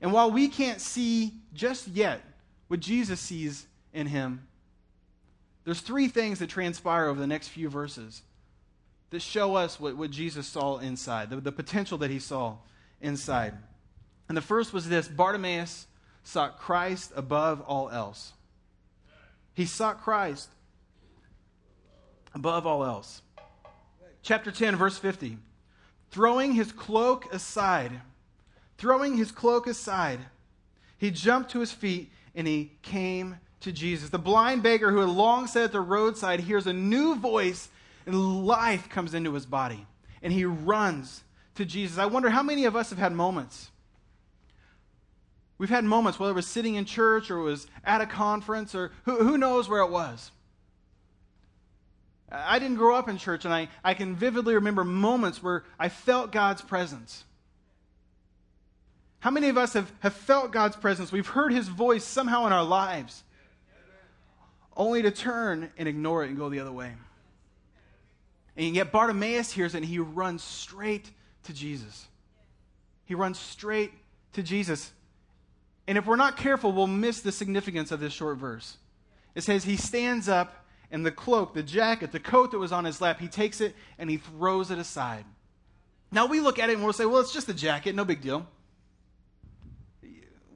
And 0.00 0.12
while 0.12 0.28
we 0.28 0.48
can't 0.48 0.80
see 0.80 1.34
just 1.52 1.86
yet 1.86 2.20
what 2.66 2.80
Jesus 2.80 3.20
sees 3.20 3.68
in 3.92 4.08
him, 4.08 4.44
there's 5.64 5.82
three 5.82 6.08
things 6.08 6.40
that 6.40 6.48
transpire 6.48 7.06
over 7.06 7.20
the 7.20 7.28
next 7.28 7.46
few 7.46 7.68
verses 7.68 8.22
that 9.10 9.22
show 9.22 9.54
us 9.54 9.78
what, 9.78 9.96
what 9.96 10.10
Jesus 10.10 10.48
saw 10.48 10.78
inside, 10.78 11.30
the, 11.30 11.36
the 11.36 11.52
potential 11.52 11.96
that 11.98 12.10
he 12.10 12.18
saw 12.18 12.56
inside. 13.00 13.54
And 14.28 14.36
the 14.36 14.42
first 14.42 14.72
was 14.72 14.88
this 14.88 15.06
Bartimaeus 15.06 15.86
sought 16.24 16.58
Christ 16.58 17.12
above 17.14 17.60
all 17.60 17.90
else. 17.90 18.32
He 19.54 19.66
sought 19.66 20.02
Christ 20.02 20.48
above 22.34 22.66
all 22.66 22.84
else. 22.84 23.22
Chapter 24.22 24.50
10, 24.50 24.76
verse 24.76 24.98
50. 24.98 25.38
Throwing 26.10 26.52
his 26.52 26.72
cloak 26.72 27.32
aside, 27.32 28.00
throwing 28.78 29.16
his 29.16 29.30
cloak 29.30 29.66
aside, 29.66 30.20
he 30.98 31.10
jumped 31.10 31.50
to 31.52 31.60
his 31.60 31.72
feet 31.72 32.10
and 32.34 32.46
he 32.46 32.72
came 32.82 33.36
to 33.60 33.72
Jesus. 33.72 34.10
The 34.10 34.18
blind 34.18 34.62
beggar 34.62 34.90
who 34.90 34.98
had 34.98 35.08
long 35.08 35.46
sat 35.46 35.64
at 35.64 35.72
the 35.72 35.80
roadside 35.80 36.40
hears 36.40 36.66
a 36.66 36.72
new 36.72 37.14
voice, 37.16 37.68
and 38.06 38.46
life 38.46 38.88
comes 38.88 39.14
into 39.14 39.32
his 39.34 39.46
body. 39.46 39.86
And 40.22 40.32
he 40.32 40.44
runs 40.44 41.22
to 41.56 41.64
Jesus. 41.64 41.98
I 41.98 42.06
wonder 42.06 42.30
how 42.30 42.42
many 42.42 42.64
of 42.64 42.76
us 42.76 42.90
have 42.90 42.98
had 42.98 43.12
moments. 43.12 43.70
We've 45.58 45.70
had 45.70 45.84
moments, 45.84 46.18
whether 46.18 46.32
it 46.32 46.36
was 46.36 46.46
sitting 46.46 46.74
in 46.74 46.84
church 46.84 47.30
or 47.30 47.38
it 47.38 47.44
was 47.44 47.66
at 47.84 48.00
a 48.00 48.06
conference 48.06 48.74
or 48.74 48.92
who, 49.04 49.22
who 49.22 49.38
knows 49.38 49.68
where 49.68 49.82
it 49.82 49.90
was. 49.90 50.30
I 52.30 52.58
didn't 52.58 52.78
grow 52.78 52.96
up 52.96 53.08
in 53.08 53.16
church, 53.16 53.44
and 53.44 53.54
I, 53.54 53.68
I 53.84 53.94
can 53.94 54.16
vividly 54.16 54.54
remember 54.54 54.82
moments 54.82 55.42
where 55.42 55.64
I 55.78 55.88
felt 55.88 56.32
God's 56.32 56.62
presence. 56.62 57.24
How 59.20 59.30
many 59.30 59.48
of 59.48 59.56
us 59.56 59.74
have, 59.74 59.90
have 60.00 60.14
felt 60.14 60.50
God's 60.50 60.76
presence? 60.76 61.12
We've 61.12 61.26
heard 61.26 61.52
his 61.52 61.68
voice 61.68 62.04
somehow 62.04 62.46
in 62.46 62.52
our 62.52 62.64
lives, 62.64 63.22
only 64.76 65.02
to 65.02 65.10
turn 65.10 65.70
and 65.78 65.86
ignore 65.88 66.24
it 66.24 66.28
and 66.28 66.36
go 66.36 66.48
the 66.48 66.60
other 66.60 66.72
way. 66.72 66.92
And 68.56 68.74
yet 68.74 68.92
Bartimaeus 68.92 69.52
hears 69.52 69.74
it 69.74 69.78
and 69.78 69.86
he 69.86 69.98
runs 69.98 70.42
straight 70.42 71.10
to 71.44 71.52
Jesus. 71.52 72.06
He 73.04 73.14
runs 73.14 73.38
straight 73.38 73.92
to 74.32 74.42
Jesus. 74.42 74.92
And 75.86 75.98
if 75.98 76.06
we're 76.06 76.16
not 76.16 76.36
careful, 76.36 76.72
we'll 76.72 76.86
miss 76.86 77.20
the 77.20 77.32
significance 77.32 77.92
of 77.92 78.00
this 78.00 78.12
short 78.12 78.38
verse. 78.38 78.78
It 79.34 79.42
says, 79.42 79.64
He 79.64 79.76
stands 79.76 80.28
up, 80.28 80.66
and 80.90 81.04
the 81.04 81.12
cloak, 81.12 81.54
the 81.54 81.62
jacket, 81.62 82.12
the 82.12 82.20
coat 82.20 82.52
that 82.52 82.58
was 82.58 82.72
on 82.72 82.84
his 82.84 83.00
lap, 83.00 83.20
he 83.20 83.28
takes 83.28 83.60
it 83.60 83.74
and 83.98 84.08
he 84.08 84.16
throws 84.16 84.70
it 84.70 84.78
aside. 84.78 85.24
Now 86.10 86.26
we 86.26 86.40
look 86.40 86.58
at 86.58 86.70
it 86.70 86.74
and 86.74 86.84
we'll 86.84 86.92
say, 86.92 87.06
Well, 87.06 87.20
it's 87.20 87.32
just 87.32 87.48
a 87.48 87.54
jacket, 87.54 87.94
no 87.94 88.04
big 88.04 88.20
deal 88.20 88.46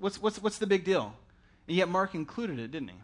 what's, 0.01 0.21
what's, 0.21 0.41
what's 0.43 0.59
the 0.59 0.67
big 0.67 0.85
deal? 0.85 1.14
And 1.67 1.77
yet 1.77 1.88
Mark 1.88 2.14
included 2.14 2.59
it, 2.59 2.71
didn't 2.71 2.88
he? 2.88 2.97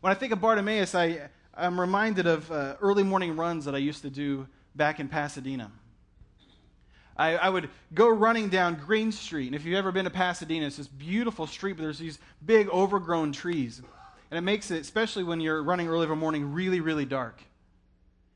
When 0.00 0.10
I 0.10 0.14
think 0.14 0.32
of 0.32 0.40
Bartimaeus, 0.40 0.94
I, 0.94 1.28
I'm 1.54 1.80
reminded 1.80 2.26
of 2.26 2.50
uh, 2.50 2.76
early 2.80 3.02
morning 3.02 3.36
runs 3.36 3.64
that 3.66 3.74
I 3.74 3.78
used 3.78 4.02
to 4.02 4.10
do 4.10 4.48
back 4.74 4.98
in 5.00 5.08
Pasadena. 5.08 5.70
I, 7.16 7.36
I, 7.36 7.48
would 7.48 7.68
go 7.92 8.08
running 8.08 8.48
down 8.48 8.76
Green 8.76 9.12
Street, 9.12 9.46
and 9.46 9.54
if 9.54 9.64
you've 9.64 9.76
ever 9.76 9.92
been 9.92 10.04
to 10.04 10.10
Pasadena, 10.10 10.66
it's 10.66 10.78
this 10.78 10.88
beautiful 10.88 11.46
street, 11.46 11.74
but 11.74 11.82
there's 11.82 11.98
these 11.98 12.18
big 12.44 12.68
overgrown 12.68 13.32
trees. 13.32 13.82
And 14.30 14.38
it 14.38 14.42
makes 14.42 14.70
it, 14.70 14.80
especially 14.80 15.24
when 15.24 15.40
you're 15.40 15.62
running 15.62 15.88
early 15.88 16.04
in 16.04 16.08
the 16.08 16.16
morning, 16.16 16.52
really, 16.52 16.80
really 16.80 17.04
dark. 17.04 17.42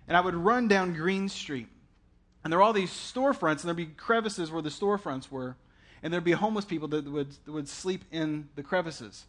And 0.07 0.17
I 0.17 0.21
would 0.21 0.35
run 0.35 0.69
down 0.69 0.93
Green 0.93 1.29
Street, 1.29 1.69
and 2.45 2.53
there 2.53 2.59
were 2.59 2.63
all 2.63 2.75
these 2.75 2.91
storefronts, 2.91 3.61
and 3.61 3.65
there'd 3.65 3.77
be 3.77 3.87
crevices 3.87 4.51
where 4.51 4.63
the 4.63 4.69
storefronts 4.69 5.31
were 5.31 5.57
and 6.03 6.13
there'd 6.13 6.23
be 6.23 6.33
homeless 6.33 6.65
people 6.65 6.89
that 6.89 7.05
would, 7.11 7.33
that 7.45 7.53
would 7.53 7.69
sleep 7.69 8.05
in 8.13 8.49
the 8.55 8.63
crevices. 8.63 9.25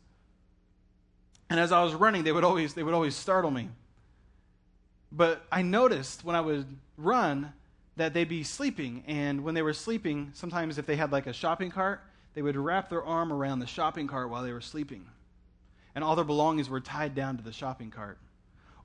And 1.49 1.59
as 1.59 1.71
I 1.71 1.83
was 1.83 1.93
running, 1.95 2.23
they 2.23 2.31
would 2.31 2.43
always, 2.43 2.73
they 2.73 2.83
would 2.83 2.93
always 2.93 3.15
startle 3.15 3.51
me. 3.51 3.69
But 5.11 5.45
I 5.51 5.61
noticed 5.61 6.23
when 6.23 6.35
I 6.35 6.41
would 6.41 6.67
run 6.97 7.53
that 7.97 8.13
they'd 8.13 8.29
be 8.29 8.43
sleeping. 8.43 9.03
And 9.07 9.43
when 9.43 9.53
they 9.53 9.61
were 9.61 9.73
sleeping, 9.73 10.31
sometimes 10.33 10.77
if 10.77 10.85
they 10.85 10.95
had 10.95 11.11
like 11.11 11.27
a 11.27 11.33
shopping 11.33 11.69
cart, 11.69 12.01
they 12.33 12.41
would 12.41 12.55
wrap 12.55 12.89
their 12.89 13.03
arm 13.03 13.33
around 13.33 13.59
the 13.59 13.67
shopping 13.67 14.07
cart 14.07 14.29
while 14.29 14.43
they 14.43 14.53
were 14.53 14.61
sleeping. 14.61 15.05
And 15.95 16.03
all 16.03 16.15
their 16.15 16.25
belongings 16.25 16.69
were 16.69 16.79
tied 16.79 17.15
down 17.15 17.37
to 17.37 17.43
the 17.43 17.51
shopping 17.51 17.91
cart. 17.91 18.19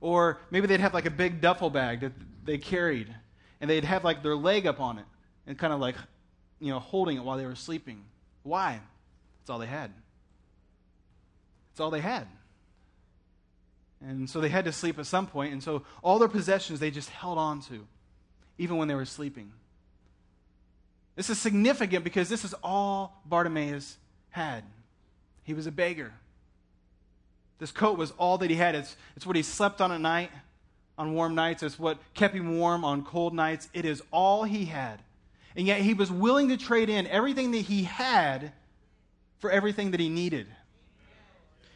Or 0.01 0.39
maybe 0.51 0.67
they'd 0.67 0.79
have 0.79 0.93
like 0.93 1.05
a 1.05 1.11
big 1.11 1.39
duffel 1.39 1.69
bag 1.69 2.01
that 2.01 2.11
they 2.43 2.57
carried, 2.57 3.13
and 3.61 3.69
they'd 3.69 3.85
have 3.85 4.03
like 4.03 4.21
their 4.21 4.35
leg 4.35 4.67
up 4.67 4.81
on 4.81 4.97
it 4.99 5.05
and 5.47 5.57
kind 5.57 5.71
of 5.71 5.79
like 5.79 5.95
you 6.59 6.71
know, 6.71 6.79
holding 6.79 7.17
it 7.17 7.23
while 7.23 7.37
they 7.37 7.45
were 7.45 7.55
sleeping. 7.55 8.03
Why? 8.43 8.79
It's 9.41 9.49
all 9.49 9.59
they 9.59 9.67
had. 9.67 9.91
It's 11.71 11.79
all 11.79 11.89
they 11.89 11.99
had. 11.99 12.25
And 14.01 14.29
so 14.29 14.39
they 14.39 14.49
had 14.49 14.65
to 14.65 14.71
sleep 14.71 14.97
at 14.97 15.05
some 15.05 15.27
point, 15.27 15.53
and 15.53 15.61
so 15.61 15.83
all 16.01 16.19
their 16.19 16.27
possessions 16.27 16.79
they 16.79 16.91
just 16.91 17.09
held 17.09 17.37
on 17.37 17.61
to, 17.63 17.85
even 18.57 18.77
when 18.77 18.87
they 18.87 18.95
were 18.95 19.05
sleeping. 19.05 19.51
This 21.15 21.29
is 21.29 21.39
significant 21.39 22.03
because 22.03 22.29
this 22.29 22.43
is 22.43 22.53
all 22.63 23.21
Bartimaeus 23.25 23.97
had. 24.29 24.63
He 25.43 25.53
was 25.53 25.67
a 25.67 25.71
beggar. 25.71 26.11
This 27.59 27.71
coat 27.71 27.97
was 27.97 28.11
all 28.17 28.37
that 28.39 28.49
he 28.49 28.55
had. 28.55 28.75
It's, 28.75 28.95
it's 29.15 29.25
what 29.25 29.35
he 29.35 29.43
slept 29.43 29.79
on 29.79 29.91
at 29.91 30.01
night, 30.01 30.31
on 30.97 31.13
warm 31.13 31.35
nights. 31.35 31.61
It's 31.63 31.77
what 31.77 31.99
kept 32.13 32.35
him 32.35 32.57
warm 32.57 32.83
on 32.83 33.03
cold 33.03 33.33
nights. 33.33 33.69
It 33.73 33.85
is 33.85 34.01
all 34.11 34.43
he 34.43 34.65
had. 34.65 35.01
And 35.55 35.67
yet 35.67 35.81
he 35.81 35.93
was 35.93 36.11
willing 36.11 36.49
to 36.49 36.57
trade 36.57 36.89
in 36.89 37.05
everything 37.07 37.51
that 37.51 37.59
he 37.59 37.83
had 37.83 38.51
for 39.37 39.51
everything 39.51 39.91
that 39.91 39.99
he 39.99 40.09
needed. 40.09 40.47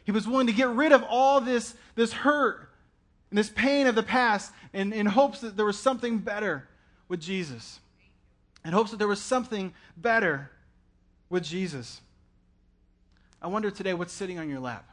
He 0.04 0.12
was 0.12 0.28
willing 0.28 0.48
to 0.48 0.54
get 0.54 0.70
rid 0.70 0.92
of 0.92 1.04
all 1.04 1.42
this, 1.42 1.76
this 1.96 2.12
hurt 2.12 2.67
and 3.30 3.38
this 3.38 3.50
pain 3.50 3.88
of 3.88 3.96
the 3.96 4.04
past 4.04 4.52
in, 4.74 4.94
in 4.94 5.06
hopes 5.06 5.42
that 5.42 5.58
there 5.58 5.66
was 5.66 5.78
something 5.78 6.20
better 6.20 6.68
with 7.08 7.20
Jesus. 7.20 7.80
In 8.64 8.72
hopes 8.72 8.92
that 8.92 8.98
there 8.98 9.08
was 9.08 9.22
something 9.22 9.74
better 9.96 10.52
with 11.30 11.44
Jesus. 11.44 12.02
I 13.42 13.48
wonder 13.48 13.70
today 13.70 13.94
what's 13.94 14.14
sitting 14.14 14.40
on 14.40 14.50
your 14.50 14.60
lap? 14.60 14.90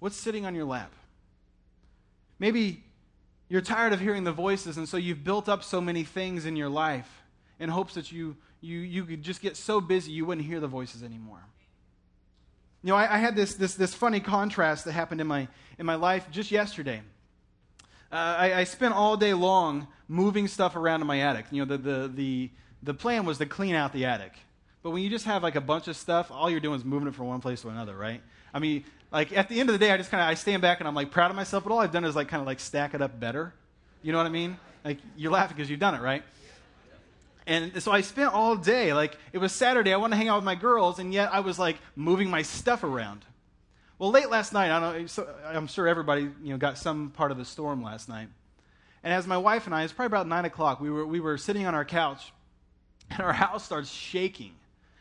What's 0.00 0.16
sitting 0.16 0.46
on 0.46 0.54
your 0.54 0.64
lap? 0.64 0.92
Maybe 2.38 2.84
you're 3.48 3.62
tired 3.62 3.92
of 3.92 4.00
hearing 4.00 4.24
the 4.24 4.32
voices, 4.32 4.76
and 4.76 4.88
so 4.88 4.96
you've 4.96 5.24
built 5.24 5.48
up 5.48 5.64
so 5.64 5.80
many 5.80 6.04
things 6.04 6.46
in 6.46 6.54
your 6.54 6.68
life 6.68 7.22
in 7.58 7.68
hopes 7.68 7.94
that 7.94 8.12
you, 8.12 8.36
you, 8.60 8.78
you 8.80 9.04
could 9.04 9.22
just 9.22 9.40
get 9.40 9.56
so 9.56 9.80
busy 9.80 10.12
you 10.12 10.24
wouldn't 10.24 10.46
hear 10.46 10.60
the 10.60 10.68
voices 10.68 11.02
anymore. 11.02 11.40
You 12.82 12.90
know, 12.90 12.96
I, 12.96 13.16
I 13.16 13.18
had 13.18 13.34
this, 13.34 13.54
this, 13.54 13.74
this 13.74 13.94
funny 13.94 14.20
contrast 14.20 14.84
that 14.84 14.92
happened 14.92 15.20
in 15.20 15.26
my, 15.26 15.48
in 15.78 15.86
my 15.86 15.96
life 15.96 16.26
just 16.30 16.50
yesterday. 16.50 17.02
Uh, 18.10 18.14
I, 18.14 18.54
I, 18.60 18.64
spent 18.64 18.94
all 18.94 19.16
day 19.16 19.34
long 19.34 19.86
moving 20.06 20.48
stuff 20.48 20.76
around 20.76 21.02
in 21.02 21.06
my 21.06 21.20
attic. 21.20 21.46
You 21.50 21.66
know, 21.66 21.76
the, 21.76 21.78
the, 21.78 22.08
the, 22.08 22.50
the 22.82 22.94
plan 22.94 23.26
was 23.26 23.36
to 23.38 23.46
clean 23.46 23.74
out 23.74 23.92
the 23.92 24.06
attic. 24.06 24.32
But 24.82 24.90
when 24.90 25.02
you 25.02 25.10
just 25.10 25.26
have 25.26 25.42
like 25.42 25.56
a 25.56 25.60
bunch 25.60 25.88
of 25.88 25.96
stuff, 25.96 26.30
all 26.30 26.48
you're 26.48 26.60
doing 26.60 26.78
is 26.78 26.84
moving 26.84 27.08
it 27.08 27.14
from 27.14 27.26
one 27.26 27.40
place 27.40 27.60
to 27.62 27.68
another, 27.68 27.94
right? 27.94 28.22
I 28.54 28.60
mean, 28.60 28.84
like 29.10 29.36
at 29.36 29.48
the 29.48 29.60
end 29.60 29.68
of 29.68 29.74
the 29.74 29.78
day, 29.78 29.90
I 29.90 29.96
just 29.96 30.10
kind 30.10 30.22
of 30.22 30.28
I 30.28 30.34
stand 30.34 30.62
back 30.62 30.80
and 30.80 30.88
I'm 30.88 30.94
like 30.94 31.10
proud 31.10 31.30
of 31.30 31.36
myself, 31.36 31.64
but 31.64 31.72
all 31.72 31.80
I've 31.80 31.92
done 31.92 32.04
is 32.04 32.16
like 32.16 32.28
kind 32.28 32.40
of 32.40 32.46
like 32.46 32.60
stack 32.60 32.94
it 32.94 33.02
up 33.02 33.18
better. 33.18 33.52
You 34.02 34.12
know 34.12 34.18
what 34.18 34.26
I 34.26 34.30
mean? 34.30 34.56
Like 34.84 34.98
you're 35.16 35.32
laughing 35.32 35.56
because 35.56 35.68
you've 35.68 35.80
done 35.80 35.94
it, 35.94 36.00
right? 36.00 36.22
And 37.48 37.82
so 37.82 37.90
I 37.90 38.02
spent 38.02 38.34
all 38.34 38.56
day, 38.56 38.92
like 38.92 39.16
it 39.32 39.38
was 39.38 39.52
Saturday, 39.52 39.94
I 39.94 39.96
wanted 39.96 40.16
to 40.16 40.16
hang 40.18 40.28
out 40.28 40.36
with 40.36 40.44
my 40.44 40.54
girls, 40.54 40.98
and 40.98 41.14
yet 41.14 41.32
I 41.32 41.40
was 41.40 41.58
like 41.58 41.78
moving 41.96 42.28
my 42.28 42.42
stuff 42.42 42.84
around. 42.84 43.24
Well, 43.98 44.10
late 44.10 44.28
last 44.28 44.52
night, 44.52 44.70
I 44.70 44.78
don't 44.78 45.16
know, 45.16 45.26
I'm 45.46 45.66
sure 45.66 45.88
everybody 45.88 46.28
you 46.42 46.50
know 46.50 46.58
got 46.58 46.76
some 46.76 47.08
part 47.08 47.32
of 47.32 47.38
the 47.38 47.46
storm 47.46 47.82
last 47.82 48.06
night. 48.06 48.28
And 49.02 49.14
as 49.14 49.26
my 49.26 49.38
wife 49.38 49.64
and 49.64 49.74
I, 49.74 49.82
it's 49.82 49.94
probably 49.94 50.14
about 50.14 50.28
nine 50.28 50.44
o'clock, 50.44 50.78
we 50.78 50.90
were 50.90 51.06
we 51.06 51.20
were 51.20 51.38
sitting 51.38 51.64
on 51.64 51.74
our 51.74 51.86
couch, 51.86 52.34
and 53.10 53.20
our 53.22 53.32
house 53.32 53.64
starts 53.64 53.90
shaking. 53.90 54.52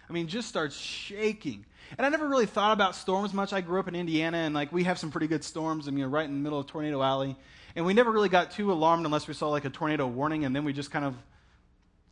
I 0.09 0.13
mean, 0.13 0.27
just 0.27 0.47
starts 0.47 0.77
shaking. 0.77 1.65
And 1.97 2.05
I 2.05 2.09
never 2.09 2.29
really 2.29 2.45
thought 2.45 2.71
about 2.71 2.95
storms 2.95 3.33
much. 3.33 3.51
I 3.51 3.59
grew 3.59 3.81
up 3.81 3.89
in 3.89 3.95
Indiana, 3.95 4.37
and 4.37 4.55
like 4.55 4.71
we 4.71 4.85
have 4.85 4.97
some 4.97 5.11
pretty 5.11 5.27
good 5.27 5.43
storms. 5.43 5.89
I 5.89 5.91
mean, 5.91 6.05
right 6.05 6.25
in 6.25 6.31
the 6.31 6.39
middle 6.39 6.61
of 6.61 6.67
Tornado 6.67 7.01
Alley, 7.01 7.35
and 7.75 7.85
we 7.85 7.93
never 7.93 8.09
really 8.09 8.29
got 8.29 8.51
too 8.51 8.71
alarmed 8.71 9.05
unless 9.05 9.27
we 9.27 9.33
saw 9.33 9.49
like 9.49 9.65
a 9.65 9.69
tornado 9.69 10.07
warning, 10.07 10.45
and 10.45 10.55
then 10.55 10.63
we 10.63 10.71
just 10.71 10.91
kind 10.91 11.03
of 11.03 11.13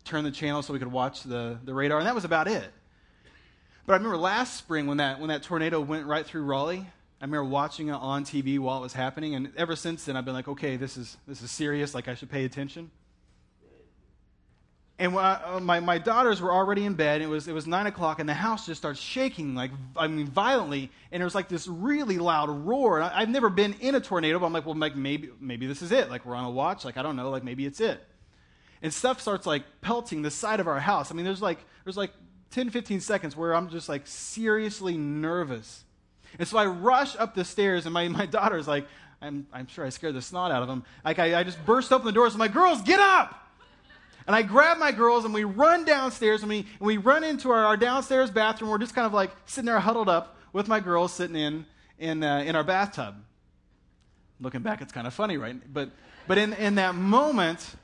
turned 0.06 0.26
the 0.26 0.32
channel 0.32 0.62
so 0.62 0.72
we 0.72 0.80
could 0.80 0.91
watch 0.91 1.24
the, 1.24 1.60
the 1.63 1.74
radar, 1.74 1.98
and 1.98 2.08
that 2.08 2.15
was 2.15 2.26
about 2.26 2.48
it. 2.48 2.65
But 3.86 3.94
I 3.94 3.96
remember 3.98 4.18
last 4.18 4.58
spring 4.58 4.88
when 4.88 4.98
that 4.98 5.20
when 5.20 5.30
that 5.30 5.44
tornado 5.44 5.80
went 5.80 6.06
right 6.06 6.26
through 6.26 6.44
Raleigh. 6.44 6.86
I 7.22 7.26
remember 7.26 7.46
watching 7.46 7.89
it 7.89 7.94
on 7.94 8.24
TV 8.24 8.60
while 8.60 8.80
it 8.80 8.82
was 8.82 8.94
happening, 8.94 9.36
and 9.36 9.52
ever 9.58 9.76
since 9.76 10.06
then 10.06 10.18
I've 10.18 10.26
been 10.26 10.34
like, 10.34 10.48
okay, 10.48 10.76
this 10.76 10.98
is 10.98 11.18
this 11.28 11.41
is 11.41 11.52
serious. 11.52 11.94
Like 11.94 12.08
I 12.08 12.15
should 12.15 12.30
pay 12.30 12.46
attention. 12.46 12.91
And 14.98 15.18
I, 15.18 15.34
uh, 15.34 15.60
my, 15.60 15.82
my 15.82 15.98
daughters 15.98 16.41
were 16.41 16.54
already 16.54 16.86
in 16.86 16.94
bed. 16.94 17.22
It 17.22 17.28
was, 17.28 17.50
it 17.50 17.54
was 17.54 17.68
9 17.68 17.86
o'clock, 17.86 18.20
and 18.20 18.30
the 18.30 18.34
house 18.34 18.65
just 18.65 18.80
starts 18.80 18.98
shaking, 18.98 19.54
like, 19.54 19.72
I 19.98 20.08
mean, 20.08 20.28
violently. 20.28 20.89
And 21.12 21.22
it 21.22 21.26
was 21.26 21.36
like 21.36 21.50
this 21.50 21.68
really 21.68 22.18
loud 22.18 22.50
roar. 22.50 23.02
I, 23.02 23.20
have 23.20 23.30
never 23.30 23.50
been 23.50 23.76
in 23.82 23.96
a 23.96 24.00
tornado, 24.00 24.39
but 24.39 24.46
I'm 24.46 24.54
like, 24.54 24.65
well, 24.65 24.78
like, 24.78 24.96
maybe, 24.96 25.32
maybe 25.41 25.68
this 25.68 25.82
is 25.82 25.91
it. 25.91 26.10
Like, 26.10 26.26
we're 26.26 26.36
on 26.36 26.46
a 26.46 26.50
watch. 26.50 26.86
Like, 26.86 26.96
I 26.96 27.02
don't 27.02 27.18
know. 27.18 27.30
Like, 27.30 27.44
maybe 27.44 27.65
it's 27.65 27.82
it. 27.82 28.02
And 28.86 28.93
stuff 28.93 29.19
starts 29.19 29.48
like 29.48 29.63
pelting 29.82 30.21
the 30.21 30.30
side 30.30 30.60
of 30.60 30.67
our 30.67 30.80
house. 30.80 31.10
I 31.10 31.15
mean, 31.15 31.26
there's 31.26 31.41
like, 31.41 31.58
there's 31.84 31.98
like 31.98 32.12
10, 32.52 32.69
15 32.69 33.00
seconds 33.00 33.36
where 33.36 33.56
I'm 33.56 33.67
just 33.67 33.89
like 33.89 34.06
seriously 34.06 34.95
nervous. 34.95 35.84
And 36.38 36.48
so 36.48 36.60
I 36.60 36.67
rush 36.67 37.15
up 37.15 37.34
the 37.34 37.43
stairs, 37.43 37.88
and 37.88 37.93
my, 37.95 38.08
my 38.10 38.28
daughter's 38.28 38.67
like, 38.67 38.86
I'm, 39.24 39.48
I'm 39.52 39.65
sure 39.65 39.88
I 39.88 39.89
scared 39.89 40.13
the 40.13 40.21
snot 40.21 40.52
out 40.52 40.62
of 40.62 40.67
them. 40.67 40.84
Like, 41.04 41.17
I, 41.17 41.39
I 41.39 41.43
just 41.43 41.65
burst 41.65 41.91
open 41.91 42.06
the 42.06 42.12
doors. 42.12 42.36
I'm 42.36 42.39
like, 42.39 42.54
girls, 42.54 42.84
get 42.84 43.00
up! 43.00 43.34
And 44.28 44.36
I 44.36 44.43
grab 44.43 44.78
my 44.78 44.91
girls 44.91 45.26
and 45.26 45.34
we 45.34 45.45
run 45.45 45.84
downstairs 45.84 46.41
and 46.43 46.50
we, 46.50 46.60
and 46.60 46.67
we 46.82 46.98
run 46.98 47.24
into 47.24 47.50
our, 47.50 47.65
our 47.65 47.78
downstairs 47.78 48.30
bathroom. 48.30 48.69
We're 48.69 48.78
just 48.78 48.93
kind 48.93 49.08
of 49.08 49.13
like 49.13 49.32
sitting 49.48 49.65
there 49.65 49.80
huddled 49.80 50.10
up 50.10 50.38
with 50.54 50.67
my 50.67 50.80
girls 50.80 51.12
sitting 51.12 51.36
in, 51.36 51.65
in, 51.98 52.21
uh, 52.21 52.43
in 52.45 52.56
our 52.56 52.63
bathtub. 52.63 53.15
Looking 54.39 54.62
back, 54.62 54.84
it's 54.84 54.93
kind 54.93 55.08
of 55.08 55.13
funny, 55.15 55.38
right? 55.38 55.56
But, 55.74 55.89
but 56.28 56.38
in, 56.38 56.54
in 56.54 56.76
that 56.76 56.93
moment, 56.93 57.76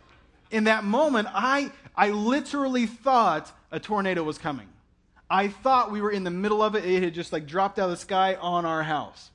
in 0.52 0.66
that 0.66 0.84
moment, 0.84 1.28
I, 1.32 1.72
I 1.96 2.10
literally 2.10 2.86
thought 2.86 3.52
a 3.72 3.80
tornado 3.80 4.24
was 4.24 4.38
coming. 4.38 4.68
I 5.30 5.48
thought 5.48 5.92
we 5.92 6.02
were 6.02 6.12
in 6.12 6.26
the 6.26 6.32
middle 6.32 6.62
of 6.62 6.76
it. 6.76 6.84
It 6.84 7.02
had 7.02 7.14
just 7.14 7.32
like 7.32 7.48
dropped 7.48 7.80
out 7.80 7.86
of 7.86 7.92
the 7.92 7.98
sky 7.98 8.36
on 8.36 8.66
our 8.66 8.84
house. 8.84 9.32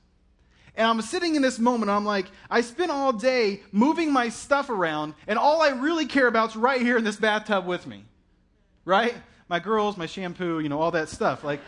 And 0.75 0.85
I'm 0.85 1.01
sitting 1.01 1.35
in 1.35 1.41
this 1.41 1.57
moment, 1.57 1.89
I'm 1.89 2.05
like, 2.05 2.27
I 2.51 2.61
spent 2.61 2.91
all 2.91 3.11
day 3.11 3.61
moving 3.71 4.13
my 4.13 4.29
stuff 4.29 4.69
around, 4.69 5.15
and 5.25 5.39
all 5.39 5.59
I 5.63 5.69
really 5.69 6.05
care 6.05 6.27
about 6.27 6.51
is 6.51 6.55
right 6.55 6.79
here 6.79 6.99
in 6.99 7.03
this 7.03 7.15
bathtub 7.15 7.65
with 7.65 7.87
me. 7.87 8.05
Right? 8.85 9.15
My 9.49 9.59
girls, 9.59 9.97
my 9.97 10.05
shampoo, 10.05 10.59
you 10.59 10.69
know, 10.69 10.79
all 10.79 10.91
that 10.91 11.09
stuff. 11.09 11.43
Like, 11.43 11.61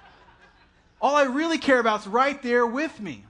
all 1.00 1.16
I 1.16 1.24
really 1.24 1.56
care 1.56 1.80
about 1.80 2.00
is 2.00 2.06
right 2.06 2.40
there 2.42 2.66
with 2.66 3.00
me. 3.00 3.24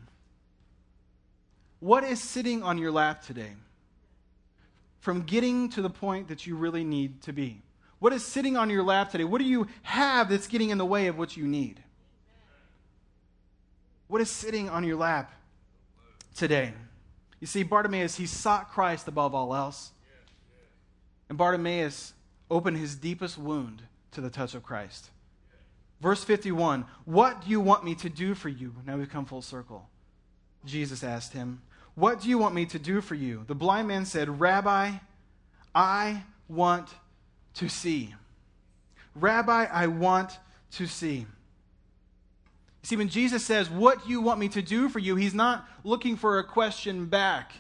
What 1.79 2.03
is 2.03 2.21
sitting 2.21 2.65
on 2.65 2.79
your 2.79 2.91
lap 2.91 3.23
today? 3.23 3.53
From 5.01 5.23
getting 5.23 5.69
to 5.71 5.83
the 5.83 5.91
point 5.91 6.29
that 6.29 6.47
you 6.47 6.57
really 6.57 6.85
need 6.85 7.23
to 7.23 7.33
be. 7.33 7.63
What 7.99 8.13
is 8.13 8.25
sitting 8.25 8.57
on 8.57 8.71
your 8.71 8.83
lap 8.83 9.11
today? 9.11 9.25
What 9.25 9.39
do 9.39 9.45
you 9.45 9.67
have 9.83 10.29
that's 10.29 10.47
getting 10.47 10.71
in 10.71 10.79
the 10.79 10.87
way 10.87 11.09
of 11.09 11.19
what 11.19 11.37
you 11.37 11.47
need? 11.47 11.83
What 14.07 14.21
is 14.21 14.31
sitting 14.31 14.69
on 14.69 14.85
your 14.85 14.97
lap 14.97 15.33
today? 16.35 16.73
You 17.41 17.47
see, 17.47 17.63
Bartimaeus, 17.63 18.17
he 18.17 18.27
sought 18.27 18.71
Christ 18.71 19.07
above 19.09 19.35
all 19.35 19.55
else. 19.55 19.93
And 21.29 21.37
Bartimaeus 21.37 22.15
opened 22.51 22.79
his 22.79 22.97
deepest 22.97 23.37
wound 23.37 23.83
to 24.13 24.21
the 24.21 24.31
touch 24.31 24.55
of 24.55 24.63
Christ. 24.63 25.11
Verse 26.01 26.25
51 26.25 26.87
What 27.05 27.43
do 27.43 27.51
you 27.51 27.61
want 27.61 27.85
me 27.85 27.95
to 27.97 28.09
do 28.09 28.35
for 28.35 28.49
you? 28.49 28.75
Now 28.87 28.97
we've 28.97 29.11
come 29.11 29.27
full 29.27 29.43
circle. 29.43 29.89
Jesus 30.65 31.05
asked 31.05 31.33
him, 31.33 31.63
What 31.99 32.21
do 32.21 32.29
you 32.29 32.39
want 32.39 32.55
me 32.55 32.65
to 32.67 32.79
do 32.79 33.01
for 33.01 33.17
you? 33.17 33.43
The 33.49 33.57
blind 33.57 33.89
man 33.89 34.05
said, 34.05 34.39
Rabbi, 34.39 34.93
I 35.75 36.23
want 36.47 36.89
to 37.55 37.69
see. 37.69 38.15
Rabbi, 39.17 39.65
I 39.65 39.89
want 39.89 40.39
to 40.75 40.87
see. 40.87 41.27
See, 42.85 42.95
when 42.95 43.09
Jesus 43.09 43.45
says, 43.45 43.69
What 43.69 44.05
do 44.05 44.11
you 44.11 44.21
want 44.21 44.39
me 44.39 44.49
to 44.51 44.63
do 44.63 44.89
for 44.89 45.01
you? 45.01 45.17
He's 45.17 45.35
not 45.35 45.67
looking 45.83 46.17
for 46.17 46.39
a 46.39 46.45
question 46.45 47.07
back. 47.07 47.51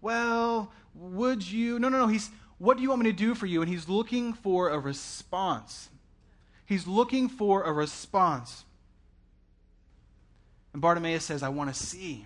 Well, 0.00 0.70
would 0.94 1.42
you? 1.50 1.80
No, 1.80 1.88
no, 1.88 1.98
no. 1.98 2.06
He's, 2.06 2.30
What 2.58 2.76
do 2.76 2.84
you 2.84 2.90
want 2.90 3.02
me 3.02 3.10
to 3.10 3.16
do 3.16 3.34
for 3.34 3.46
you? 3.46 3.60
And 3.60 3.68
he's 3.68 3.88
looking 3.88 4.34
for 4.34 4.68
a 4.68 4.78
response. 4.78 5.88
He's 6.64 6.86
looking 6.86 7.28
for 7.28 7.64
a 7.64 7.72
response. 7.72 8.64
And 10.72 10.80
Bartimaeus 10.80 11.24
says, 11.24 11.42
I 11.42 11.48
want 11.48 11.74
to 11.74 11.80
see. 11.80 12.24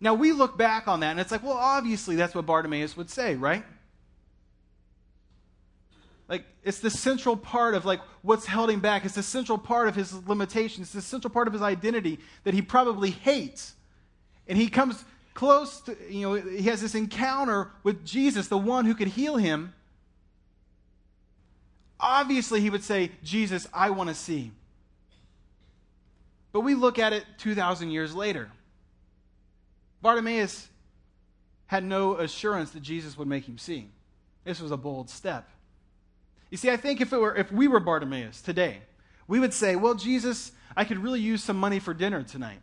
Now, 0.00 0.14
we 0.14 0.32
look 0.32 0.58
back 0.58 0.88
on 0.88 1.00
that, 1.00 1.12
and 1.12 1.20
it's 1.20 1.30
like, 1.30 1.42
well, 1.42 1.56
obviously, 1.56 2.16
that's 2.16 2.34
what 2.34 2.44
Bartimaeus 2.44 2.96
would 2.96 3.08
say, 3.08 3.34
right? 3.34 3.64
Like, 6.28 6.44
it's 6.64 6.80
the 6.80 6.90
central 6.90 7.36
part 7.36 7.74
of, 7.74 7.84
like, 7.84 8.00
what's 8.22 8.46
held 8.46 8.68
him 8.68 8.80
back. 8.80 9.04
It's 9.04 9.14
the 9.14 9.22
central 9.22 9.58
part 9.58 9.88
of 9.88 9.94
his 9.94 10.12
limitations. 10.26 10.88
It's 10.88 10.94
the 10.94 11.02
central 11.02 11.32
part 11.32 11.46
of 11.46 11.52
his 11.52 11.62
identity 11.62 12.18
that 12.44 12.52
he 12.52 12.62
probably 12.62 13.10
hates. 13.10 13.74
And 14.48 14.58
he 14.58 14.68
comes 14.68 15.04
close 15.34 15.80
to, 15.82 15.96
you 16.10 16.22
know, 16.22 16.34
he 16.34 16.62
has 16.64 16.80
this 16.80 16.94
encounter 16.94 17.70
with 17.82 18.04
Jesus, 18.04 18.48
the 18.48 18.58
one 18.58 18.86
who 18.86 18.94
could 18.94 19.08
heal 19.08 19.36
him. 19.36 19.72
Obviously, 22.00 22.60
he 22.60 22.70
would 22.70 22.84
say, 22.84 23.12
Jesus, 23.22 23.68
I 23.72 23.90
want 23.90 24.08
to 24.08 24.14
see. 24.14 24.50
But 26.52 26.60
we 26.60 26.74
look 26.74 26.98
at 26.98 27.12
it 27.12 27.24
2,000 27.38 27.90
years 27.90 28.14
later. 28.14 28.50
Bartimaeus 30.06 30.68
had 31.66 31.82
no 31.82 32.14
assurance 32.14 32.70
that 32.70 32.80
Jesus 32.84 33.18
would 33.18 33.26
make 33.26 33.48
him 33.48 33.58
see. 33.58 33.88
This 34.44 34.60
was 34.60 34.70
a 34.70 34.76
bold 34.76 35.10
step. 35.10 35.48
You 36.48 36.56
see, 36.56 36.70
I 36.70 36.76
think 36.76 37.00
if, 37.00 37.12
it 37.12 37.18
were, 37.18 37.34
if 37.34 37.50
we 37.50 37.66
were 37.66 37.80
Bartimaeus 37.80 38.40
today, 38.40 38.82
we 39.26 39.40
would 39.40 39.52
say, 39.52 39.74
Well, 39.74 39.96
Jesus, 39.96 40.52
I 40.76 40.84
could 40.84 40.98
really 40.98 41.18
use 41.18 41.42
some 41.42 41.56
money 41.56 41.80
for 41.80 41.92
dinner 41.92 42.22
tonight. 42.22 42.60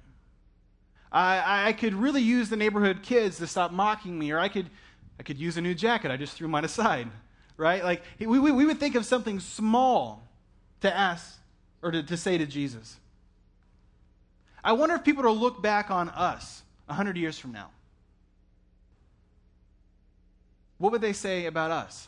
I, 1.11 1.67
I 1.67 1.73
could 1.73 1.93
really 1.93 2.21
use 2.21 2.47
the 2.47 2.55
neighborhood 2.55 3.03
kids 3.03 3.39
to 3.39 3.47
stop 3.47 3.73
mocking 3.73 4.17
me, 4.17 4.31
or 4.31 4.39
I 4.39 4.47
could, 4.47 4.69
I 5.19 5.23
could 5.23 5.37
use 5.37 5.57
a 5.57 5.61
new 5.61 5.75
jacket. 5.75 6.11
I 6.11 6.15
just 6.15 6.37
threw 6.37 6.47
mine 6.47 6.63
aside, 6.63 7.09
right? 7.57 7.83
Like, 7.83 8.03
we, 8.19 8.39
we, 8.39 8.53
we 8.53 8.65
would 8.65 8.79
think 8.79 8.95
of 8.95 9.05
something 9.05 9.41
small 9.41 10.29
to 10.79 10.95
ask 10.95 11.39
or 11.81 11.91
to, 11.91 12.03
to 12.03 12.15
say 12.15 12.37
to 12.37 12.45
Jesus. 12.45 12.95
I 14.63 14.71
wonder 14.71 14.95
if 14.95 15.03
people 15.03 15.23
will 15.23 15.35
look 15.35 15.61
back 15.61 15.91
on 15.91 16.07
us 16.07 16.62
100 16.85 17.17
years 17.17 17.37
from 17.37 17.51
now. 17.51 17.69
What 20.77 20.91
would 20.91 21.01
they 21.01 21.13
say 21.13 21.45
about 21.45 21.71
us? 21.71 22.07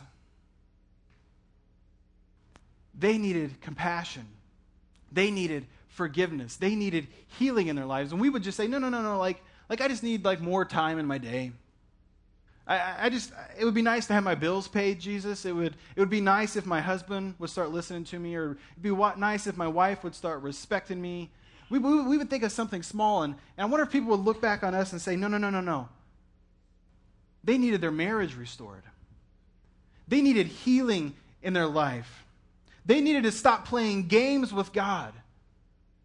They 2.98 3.18
needed 3.18 3.60
compassion. 3.60 4.26
They 5.12 5.30
needed 5.30 5.66
forgiveness. 5.88 6.56
They 6.56 6.74
needed 6.74 7.06
healing 7.38 7.68
in 7.68 7.76
their 7.76 7.86
lives. 7.86 8.12
And 8.12 8.20
we 8.20 8.28
would 8.28 8.42
just 8.42 8.56
say, 8.56 8.66
no, 8.66 8.78
no, 8.78 8.88
no, 8.88 9.02
no, 9.02 9.18
like, 9.18 9.42
like 9.68 9.80
I 9.80 9.88
just 9.88 10.02
need 10.02 10.24
like 10.24 10.40
more 10.40 10.64
time 10.64 10.98
in 10.98 11.06
my 11.06 11.18
day. 11.18 11.52
I, 12.66 13.06
I 13.06 13.08
just, 13.10 13.32
it 13.58 13.64
would 13.64 13.74
be 13.74 13.82
nice 13.82 14.06
to 14.08 14.12
have 14.12 14.24
my 14.24 14.34
bills 14.34 14.66
paid, 14.66 14.98
Jesus. 14.98 15.44
It 15.44 15.52
would, 15.52 15.76
it 15.94 16.00
would 16.00 16.10
be 16.10 16.20
nice 16.20 16.56
if 16.56 16.66
my 16.66 16.80
husband 16.80 17.34
would 17.38 17.50
start 17.50 17.70
listening 17.70 18.04
to 18.04 18.18
me, 18.18 18.34
or 18.34 18.58
it'd 18.72 18.82
be 18.82 18.90
nice 18.90 19.46
if 19.46 19.56
my 19.56 19.68
wife 19.68 20.02
would 20.02 20.14
start 20.14 20.42
respecting 20.42 21.00
me. 21.00 21.30
We, 21.68 21.78
we, 21.78 22.02
we 22.02 22.18
would 22.18 22.30
think 22.30 22.44
of 22.44 22.52
something 22.52 22.82
small, 22.82 23.22
and, 23.22 23.34
and 23.56 23.64
I 23.64 23.66
wonder 23.66 23.84
if 23.84 23.90
people 23.90 24.10
would 24.10 24.24
look 24.24 24.40
back 24.40 24.62
on 24.62 24.74
us 24.74 24.92
and 24.92 25.00
say, 25.00 25.16
no, 25.16 25.28
no, 25.28 25.38
no, 25.38 25.50
no, 25.50 25.60
no. 25.60 25.88
They 27.42 27.58
needed 27.58 27.80
their 27.80 27.90
marriage 27.90 28.34
restored. 28.36 28.82
They 30.08 30.20
needed 30.20 30.46
healing 30.46 31.14
in 31.42 31.52
their 31.52 31.66
life. 31.66 32.24
They 32.84 33.00
needed 33.00 33.24
to 33.24 33.32
stop 33.32 33.66
playing 33.66 34.06
games 34.06 34.52
with 34.52 34.72
God. 34.72 35.12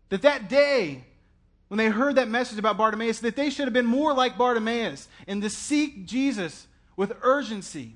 That 0.10 0.24
that 0.24 0.50
day, 0.50 1.04
when 1.67 1.78
they 1.78 1.89
heard 1.89 2.15
that 2.15 2.28
message 2.28 2.58
about 2.58 2.78
Bartimaeus, 2.78 3.19
that 3.19 3.36
they 3.36 3.50
should 3.50 3.65
have 3.65 3.74
been 3.74 3.86
more 3.86 4.13
like 4.13 4.38
Bartimaeus 4.38 5.08
and 5.28 5.41
to 5.41 5.50
seek 5.50 6.06
Jesus 6.06 6.67
with 6.95 7.13
urgency, 7.21 7.95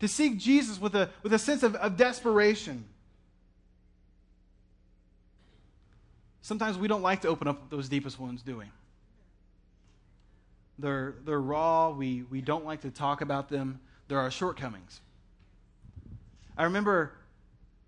to 0.00 0.08
seek 0.08 0.38
Jesus 0.38 0.80
with 0.80 0.94
a, 0.94 1.10
with 1.22 1.32
a 1.32 1.38
sense 1.38 1.62
of, 1.62 1.74
of 1.76 1.96
desperation. 1.96 2.84
Sometimes 6.48 6.78
we 6.78 6.88
don't 6.88 7.02
like 7.02 7.20
to 7.20 7.28
open 7.28 7.46
up 7.46 7.68
those 7.68 7.90
deepest 7.90 8.18
wounds, 8.18 8.40
do 8.40 8.56
we? 8.56 8.64
They're, 10.78 11.16
they're 11.26 11.38
raw. 11.38 11.90
We, 11.90 12.22
we 12.22 12.40
don't 12.40 12.64
like 12.64 12.80
to 12.80 12.90
talk 12.90 13.20
about 13.20 13.50
them. 13.50 13.80
There 14.08 14.18
are 14.18 14.30
shortcomings. 14.30 15.02
I 16.56 16.64
remember 16.64 17.12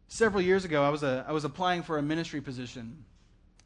several 0.08 0.42
years 0.42 0.66
ago, 0.66 0.84
I 0.84 0.90
was, 0.90 1.02
a, 1.02 1.24
I 1.26 1.32
was 1.32 1.46
applying 1.46 1.82
for 1.82 1.96
a 1.96 2.02
ministry 2.02 2.42
position. 2.42 3.02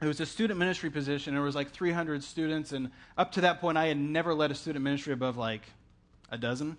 It 0.00 0.06
was 0.06 0.20
a 0.20 0.26
student 0.26 0.60
ministry 0.60 0.90
position. 0.90 1.34
There 1.34 1.42
was 1.42 1.56
like 1.56 1.72
300 1.72 2.22
students, 2.22 2.70
and 2.70 2.92
up 3.18 3.32
to 3.32 3.40
that 3.40 3.60
point, 3.60 3.76
I 3.76 3.88
had 3.88 3.98
never 3.98 4.32
led 4.32 4.52
a 4.52 4.54
student 4.54 4.84
ministry 4.84 5.12
above 5.12 5.36
like 5.36 5.62
a 6.30 6.38
dozen. 6.38 6.76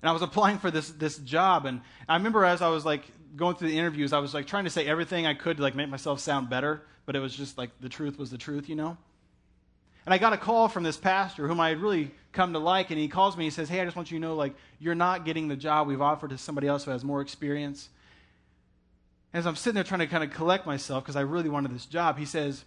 And 0.00 0.08
I 0.08 0.12
was 0.12 0.22
applying 0.22 0.58
for 0.58 0.70
this 0.70 0.90
this 0.90 1.18
job, 1.18 1.66
and 1.66 1.80
I 2.08 2.14
remember 2.14 2.44
as 2.44 2.62
I 2.62 2.68
was 2.68 2.84
like 2.84 3.02
going 3.34 3.56
through 3.56 3.70
the 3.70 3.78
interviews, 3.78 4.12
I 4.12 4.20
was 4.20 4.32
like 4.32 4.46
trying 4.46 4.62
to 4.62 4.70
say 4.70 4.86
everything 4.86 5.26
I 5.26 5.34
could 5.34 5.56
to 5.56 5.62
like 5.64 5.74
make 5.74 5.88
myself 5.88 6.20
sound 6.20 6.48
better, 6.48 6.82
but 7.06 7.16
it 7.16 7.20
was 7.20 7.34
just 7.34 7.56
like 7.56 7.70
the 7.80 7.88
truth 7.88 8.18
was 8.18 8.30
the 8.30 8.38
truth, 8.38 8.68
you 8.68 8.76
know. 8.76 8.96
And 10.04 10.14
I 10.14 10.18
got 10.18 10.32
a 10.32 10.36
call 10.36 10.68
from 10.68 10.84
this 10.84 10.96
pastor 10.96 11.48
whom 11.48 11.58
I 11.58 11.70
had 11.70 11.80
really 11.80 12.12
come 12.32 12.52
to 12.52 12.58
like, 12.58 12.90
and 12.90 12.98
he 12.98 13.08
calls 13.08 13.36
me. 13.36 13.44
He 13.44 13.50
says, 13.50 13.68
"Hey, 13.68 13.80
I 13.80 13.84
just 13.84 13.96
want 13.96 14.10
you 14.10 14.18
to 14.18 14.22
know, 14.22 14.34
like, 14.34 14.54
you're 14.78 14.94
not 14.94 15.24
getting 15.24 15.48
the 15.48 15.56
job 15.56 15.88
we've 15.88 16.02
offered 16.02 16.30
to 16.30 16.38
somebody 16.38 16.68
else 16.68 16.84
who 16.84 16.90
has 16.90 17.02
more 17.02 17.20
experience." 17.20 17.88
as 19.36 19.46
I'm 19.46 19.54
sitting 19.54 19.74
there 19.74 19.84
trying 19.84 20.00
to 20.00 20.06
kind 20.06 20.24
of 20.24 20.30
collect 20.30 20.64
myself 20.64 21.04
because 21.04 21.14
I 21.14 21.20
really 21.20 21.50
wanted 21.50 21.74
this 21.74 21.84
job, 21.84 22.16
he 22.16 22.24
says, 22.24 22.64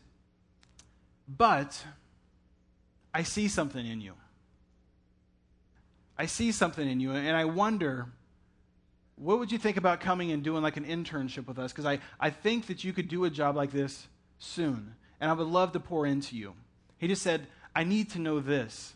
But 1.28 1.84
I 3.12 3.24
see 3.24 3.48
something 3.48 3.84
in 3.84 4.02
you. 4.02 4.14
I 6.16 6.28
see 6.28 6.52
something 6.52 6.88
in 6.88 7.00
you, 7.00 7.12
and 7.12 7.36
I 7.36 7.46
wonder, 7.46 8.08
what 9.16 9.40
would 9.40 9.52
you 9.52 9.58
think 9.58 9.78
about 9.78 10.00
coming 10.00 10.32
and 10.32 10.44
doing 10.44 10.62
like 10.62 10.78
an 10.78 10.86
internship 10.86 11.48
with 11.48 11.58
us? 11.58 11.72
Because 11.72 11.86
I, 11.86 12.00
I 12.20 12.30
think 12.30 12.68
that 12.68 12.84
you 12.84 12.94
could 12.94 13.08
do 13.08 13.26
a 13.26 13.32
job 13.32 13.56
like 13.56 13.72
this 13.72 14.08
soon, 14.40 14.96
and 15.20 15.30
I 15.30 15.34
would 15.34 15.48
love 15.48 15.74
to 15.74 15.80
pour 15.80 16.06
into 16.06 16.36
you. 16.36 16.56
He 16.98 17.08
just 17.08 17.22
said, 17.22 17.48
I 17.76 17.84
need 17.84 18.10
to 18.12 18.20
know 18.20 18.40
this. 18.40 18.94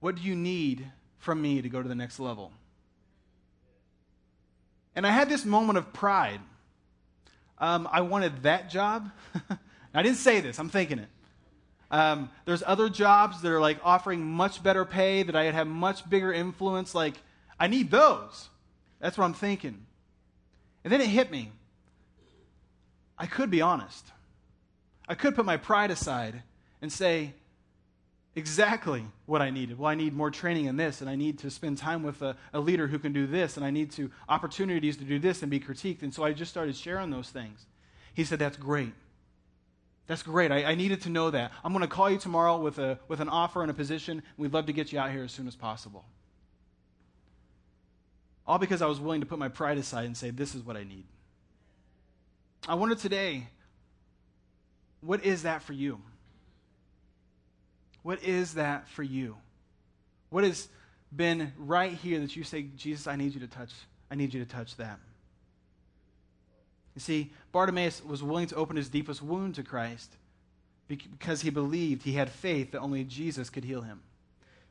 What 0.00 0.16
do 0.16 0.22
you 0.22 0.34
need 0.34 0.90
from 1.18 1.40
me 1.40 1.62
to 1.62 1.68
go 1.68 1.82
to 1.82 1.88
the 1.88 1.94
next 1.94 2.18
level? 2.18 2.52
And 4.94 5.06
I 5.06 5.10
had 5.10 5.28
this 5.28 5.44
moment 5.44 5.78
of 5.78 5.92
pride. 5.92 6.40
Um, 7.58 7.88
I 7.90 8.00
wanted 8.00 8.42
that 8.42 8.70
job. 8.70 9.10
I 9.94 10.02
didn't 10.02 10.18
say 10.18 10.40
this, 10.40 10.58
I'm 10.58 10.68
thinking 10.68 10.98
it. 10.98 11.08
Um, 11.90 12.30
there's 12.44 12.62
other 12.66 12.88
jobs 12.88 13.40
that 13.42 13.50
are 13.50 13.60
like 13.60 13.78
offering 13.84 14.24
much 14.24 14.62
better 14.62 14.84
pay, 14.84 15.22
that 15.22 15.36
I'd 15.36 15.54
have 15.54 15.66
much 15.66 16.08
bigger 16.08 16.32
influence. 16.32 16.94
Like, 16.94 17.14
I 17.58 17.68
need 17.68 17.90
those. 17.90 18.48
That's 19.00 19.16
what 19.16 19.24
I'm 19.24 19.34
thinking. 19.34 19.86
And 20.84 20.92
then 20.92 21.00
it 21.00 21.08
hit 21.08 21.30
me. 21.30 21.52
I 23.18 23.26
could 23.26 23.50
be 23.50 23.60
honest. 23.60 24.12
I 25.08 25.14
could 25.14 25.34
put 25.34 25.44
my 25.44 25.56
pride 25.56 25.90
aside 25.90 26.42
and 26.82 26.92
say, 26.92 27.34
exactly 28.36 29.04
what 29.24 29.40
I 29.40 29.50
needed. 29.50 29.78
Well, 29.78 29.90
I 29.90 29.94
need 29.94 30.14
more 30.14 30.30
training 30.30 30.66
in 30.66 30.76
this, 30.76 31.00
and 31.00 31.08
I 31.10 31.16
need 31.16 31.38
to 31.40 31.50
spend 31.50 31.78
time 31.78 32.02
with 32.02 32.20
a, 32.22 32.36
a, 32.52 32.60
leader 32.60 32.86
who 32.86 32.98
can 32.98 33.12
do 33.12 33.26
this, 33.26 33.56
and 33.56 33.64
I 33.64 33.70
need 33.70 33.90
to 33.92 34.10
opportunities 34.28 34.96
to 34.98 35.04
do 35.04 35.18
this 35.18 35.42
and 35.42 35.50
be 35.50 35.58
critiqued. 35.58 36.02
And 36.02 36.14
so 36.14 36.22
I 36.22 36.32
just 36.32 36.50
started 36.50 36.76
sharing 36.76 37.10
those 37.10 37.30
things. 37.30 37.64
He 38.14 38.24
said, 38.24 38.38
That's 38.38 38.58
great. 38.58 38.92
That's 40.06 40.22
great. 40.22 40.52
I, 40.52 40.64
I 40.64 40.74
needed 40.76 41.00
to 41.02 41.08
know 41.08 41.30
that. 41.30 41.50
I'm 41.64 41.72
going 41.72 41.82
to 41.82 41.88
call 41.88 42.08
you 42.08 42.18
tomorrow 42.18 42.58
with, 42.58 42.78
a, 42.78 43.00
with 43.08 43.18
an 43.18 43.28
offer 43.28 43.62
and 43.62 43.70
a 43.72 43.74
position. 43.74 44.22
We'd 44.36 44.52
love 44.52 44.66
to 44.66 44.72
get 44.72 44.92
you 44.92 45.00
out 45.00 45.10
here 45.10 45.24
as 45.24 45.32
soon 45.32 45.48
as 45.48 45.56
possible. 45.56 46.04
All 48.46 48.58
because 48.58 48.82
I 48.82 48.86
was 48.86 49.00
willing 49.00 49.20
to 49.20 49.26
put 49.26 49.40
my 49.40 49.48
pride 49.48 49.78
aside 49.78 50.04
and 50.04 50.16
say, 50.16 50.30
This 50.30 50.54
is 50.54 50.62
what 50.62 50.76
I 50.76 50.84
need. 50.84 51.06
I 52.68 52.74
wonder 52.74 52.96
today, 52.96 53.46
what 55.00 55.24
is 55.24 55.44
that 55.44 55.62
for 55.62 55.72
you? 55.72 56.00
What 58.02 58.22
is 58.24 58.54
that 58.54 58.88
for 58.88 59.02
you? 59.02 59.36
What 60.30 60.44
has 60.44 60.68
been 61.14 61.52
right 61.56 61.92
here 61.92 62.20
that 62.20 62.34
you 62.34 62.42
say, 62.42 62.66
Jesus, 62.76 63.06
I 63.06 63.16
need 63.16 63.34
you 63.34 63.40
to 63.40 63.46
touch, 63.46 63.72
I 64.10 64.16
need 64.16 64.34
you 64.34 64.44
to 64.44 64.50
touch 64.50 64.76
that? 64.76 64.98
You 66.94 67.00
see, 67.00 67.32
Bartimaeus 67.52 68.02
was 68.04 68.22
willing 68.22 68.46
to 68.48 68.56
open 68.56 68.76
his 68.76 68.88
deepest 68.88 69.22
wound 69.22 69.54
to 69.56 69.62
Christ 69.62 70.16
because 70.88 71.42
he 71.42 71.50
believed 71.50 72.02
he 72.02 72.12
had 72.12 72.30
faith 72.30 72.72
that 72.72 72.80
only 72.80 73.04
Jesus 73.04 73.50
could 73.50 73.64
heal 73.64 73.82
him. 73.82 74.00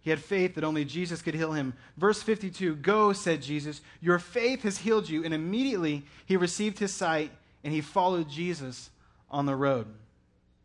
He 0.01 0.09
had 0.09 0.19
faith 0.19 0.55
that 0.55 0.63
only 0.63 0.85
Jesus 0.85 1.21
could 1.21 1.33
heal 1.33 1.53
him. 1.53 1.73
Verse 1.97 2.21
52 2.21 2.75
Go, 2.75 3.13
said 3.13 3.41
Jesus, 3.41 3.81
your 4.01 4.19
faith 4.19 4.63
has 4.63 4.79
healed 4.79 5.09
you. 5.09 5.23
And 5.23 5.33
immediately 5.33 6.05
he 6.25 6.37
received 6.37 6.79
his 6.79 6.93
sight 6.93 7.31
and 7.65 7.73
he 7.73 7.81
followed 7.81 8.29
Jesus 8.29 8.91
on 9.29 9.47
the 9.47 9.55
road. 9.55 9.87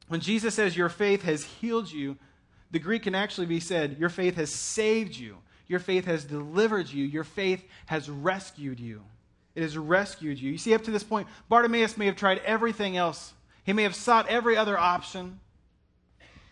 When 0.08 0.20
Jesus 0.20 0.54
says, 0.54 0.76
Your 0.76 0.90
faith 0.90 1.22
has 1.22 1.44
healed 1.44 1.90
you, 1.90 2.18
the 2.70 2.78
Greek 2.78 3.04
can 3.04 3.14
actually 3.14 3.46
be 3.46 3.58
said, 3.58 3.96
Your 3.98 4.10
faith 4.10 4.36
has 4.36 4.54
saved 4.54 5.16
you. 5.16 5.38
Your 5.66 5.80
faith 5.80 6.04
has 6.04 6.24
delivered 6.24 6.90
you. 6.90 7.04
Your 7.04 7.24
faith 7.24 7.64
has 7.86 8.10
rescued 8.10 8.78
you. 8.78 9.02
It 9.54 9.62
has 9.62 9.78
rescued 9.78 10.38
you. 10.38 10.52
You 10.52 10.58
see, 10.58 10.74
up 10.74 10.84
to 10.84 10.90
this 10.90 11.02
point, 11.02 11.26
Bartimaeus 11.48 11.96
may 11.96 12.06
have 12.06 12.16
tried 12.16 12.38
everything 12.44 12.96
else. 12.96 13.32
He 13.64 13.72
may 13.72 13.84
have 13.84 13.94
sought 13.94 14.28
every 14.28 14.56
other 14.56 14.78
option, 14.78 15.40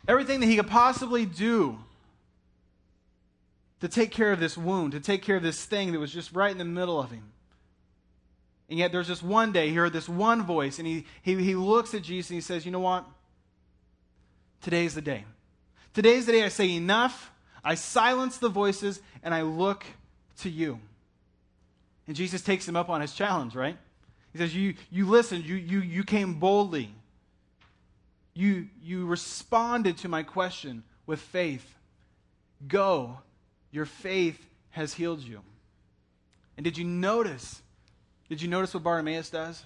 everything 0.06 0.40
that 0.40 0.46
he 0.46 0.56
could 0.56 0.68
possibly 0.68 1.26
do 1.26 1.78
to 3.80 3.88
take 3.88 4.12
care 4.12 4.32
of 4.32 4.40
this 4.40 4.56
wound, 4.56 4.92
to 4.92 5.00
take 5.00 5.22
care 5.22 5.37
of 5.37 5.42
this 5.42 5.64
thing 5.64 5.92
that 5.92 5.98
was 5.98 6.12
just 6.12 6.32
right 6.32 6.50
in 6.50 6.58
the 6.58 6.64
middle 6.64 6.98
of 6.98 7.11
him. 7.11 7.32
And 8.68 8.78
yet, 8.78 8.92
there's 8.92 9.09
this 9.09 9.22
one 9.22 9.52
day, 9.52 9.68
he 9.68 9.74
heard 9.74 9.92
this 9.92 10.09
one 10.09 10.42
voice, 10.42 10.78
and 10.78 10.87
he, 10.87 11.07
he, 11.22 11.37
he 11.42 11.54
looks 11.54 11.94
at 11.94 12.02
Jesus 12.02 12.31
and 12.31 12.37
he 12.37 12.40
says, 12.42 12.66
You 12.66 12.72
know 12.72 12.81
what? 12.81 13.07
Today's 14.61 14.94
the 14.94 15.00
day. 15.00 15.24
Today's 15.94 16.26
the 16.26 16.33
day 16.33 16.44
I 16.44 16.48
say 16.48 16.74
enough, 16.74 17.31
I 17.64 17.74
silence 17.74 18.38
the 18.38 18.48
voices, 18.48 19.00
and 19.22 19.35
I 19.35 19.42
look 19.42 19.85
to 20.40 20.50
you. 20.50 20.78
And 22.07 22.14
Jesus 22.16 22.42
takes 22.42 22.68
him 22.68 22.76
up 22.76 22.88
on 22.88 23.00
his 23.00 23.14
challenge, 23.14 23.54
right? 23.54 23.76
He 24.33 24.38
says, 24.38 24.54
You, 24.54 24.74
you 24.90 25.07
listened, 25.07 25.44
you, 25.44 25.57
you, 25.57 25.81
you 25.81 26.04
came 26.04 26.35
boldly. 26.35 26.90
You, 28.35 28.68
you 28.83 29.07
responded 29.07 29.98
to 29.98 30.09
my 30.09 30.22
question 30.22 30.85
with 31.07 31.20
faith. 31.20 31.74
Go, 32.66 33.18
your 33.72 33.87
faith 33.87 34.46
has 34.70 34.94
healed 34.94 35.20
you. 35.20 35.40
And 36.57 36.64
did 36.64 36.78
you 36.78 36.85
notice? 36.85 37.62
Did 38.28 38.42
you 38.42 38.48
notice 38.48 38.74
what 38.74 38.82
Bartimaeus 38.82 39.30
does? 39.30 39.62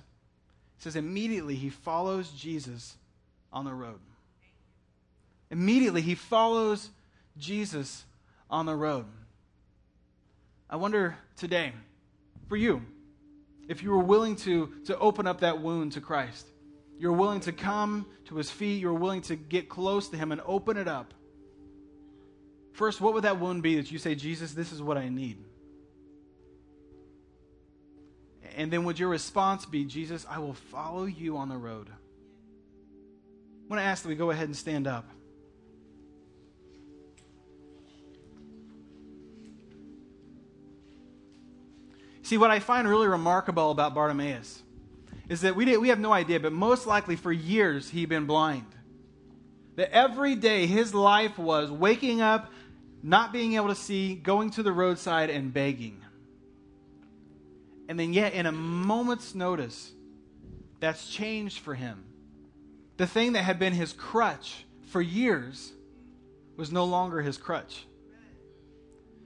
He 0.77 0.83
says, 0.83 0.97
immediately 0.97 1.55
he 1.55 1.71
follows 1.71 2.31
Jesus 2.31 2.97
on 3.53 3.65
the 3.65 3.75
road. 3.75 3.99
Immediately, 5.53 6.01
he 6.01 6.15
follows 6.15 6.89
Jesus 7.37 8.05
on 8.49 8.65
the 8.65 8.75
road. 8.75 9.05
I 10.71 10.77
wonder 10.77 11.15
today, 11.37 11.73
for 12.49 12.57
you, 12.57 12.81
if 13.69 13.83
you 13.83 13.91
were 13.91 13.99
willing 13.99 14.35
to, 14.37 14.73
to 14.87 14.99
open 14.99 15.27
up 15.27 15.41
that 15.41 15.61
wound 15.61 15.93
to 15.93 16.01
Christ, 16.01 16.47
you're 16.99 17.13
willing 17.13 17.41
to 17.41 17.53
come 17.53 18.07
to 18.27 18.37
his 18.37 18.51
feet, 18.51 18.81
you're 18.81 18.95
willing 18.95 19.21
to 19.23 19.37
get 19.37 19.69
close 19.69 20.09
to 20.09 20.17
him 20.17 20.33
and 20.33 20.41
open 20.47 20.79
it 20.79 20.89
up. 20.89 21.13
First, 22.73 23.03
what 23.03 23.13
would 23.13 23.25
that 23.25 23.39
wound 23.39 23.63
be 23.63 23.77
that 23.77 23.93
you 23.93 23.99
say, 23.99 24.15
Jesus, 24.15 24.55
this 24.55 24.73
is 24.73 24.81
what 24.81 24.97
I 24.97 25.11
need? 25.11 25.37
And 28.57 28.71
then 28.73 28.85
would 28.85 28.99
your 28.99 29.09
response 29.09 29.67
be, 29.67 29.85
Jesus, 29.85 30.27
I 30.29 30.39
will 30.39 30.55
follow 30.55 31.05
you 31.05 31.37
on 31.37 31.49
the 31.49 31.57
road? 31.57 31.89
I 31.91 33.69
want 33.69 33.81
to 33.81 33.85
ask 33.85 34.03
that 34.03 34.09
we 34.09 34.15
go 34.15 34.31
ahead 34.31 34.49
and 34.49 34.57
stand 34.57 34.87
up. 34.87 35.09
See, 42.23 42.39
what 42.39 42.51
I 42.51 42.61
find 42.61 42.89
really 42.89 43.09
remarkable 43.09 43.71
about 43.71 43.95
Bartimaeus 43.95 44.63
is 45.29 45.41
that 45.43 45.57
we, 45.57 45.65
did, 45.65 45.79
we 45.79 45.89
have 45.89 45.99
no 45.99 46.13
idea, 46.13 46.41
but 46.41 46.53
most 46.53 46.87
likely 46.87 47.17
for 47.17 47.33
years 47.33 47.91
he'd 47.91 48.09
been 48.09 48.27
blind. 48.27 48.67
That 49.77 49.91
every 49.93 50.35
day 50.35 50.67
his 50.67 50.95
life 50.95 51.39
was 51.39 51.71
waking 51.71 52.21
up, 52.21 52.53
not 53.03 53.33
being 53.33 53.55
able 53.55 53.69
to 53.69 53.75
see, 53.75 54.15
going 54.15 54.51
to 54.53 54.63
the 54.63 54.73
roadside 54.73 55.31
and 55.31 55.53
begging. 55.53 56.03
And 57.89 57.99
then, 57.99 58.13
yet, 58.13 58.33
in 58.33 58.47
a 58.47 58.53
moment's 58.53 59.35
notice, 59.35 59.93
that's 60.81 61.09
changed 61.09 61.59
for 61.61 61.75
him. 61.75 62.05
The 62.97 63.07
thing 63.07 63.33
that 63.35 63.43
had 63.43 63.59
been 63.59 63.73
his 63.73 63.93
crutch 63.93 64.65
for 64.89 65.01
years 65.01 65.73
was 66.57 66.71
no 66.71 66.85
longer 66.85 67.21
his 67.21 67.39
crutch. 67.39 67.87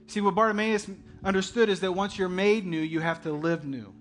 See, 0.07 0.21
what 0.21 0.35
Bartimaeus 0.35 0.89
understood 1.23 1.69
is 1.69 1.81
that 1.81 1.91
once 1.91 2.17
you're 2.17 2.29
made 2.29 2.65
new, 2.65 2.79
you 2.79 2.99
have 2.99 3.23
to 3.23 3.31
live 3.31 3.65
new. 3.65 3.93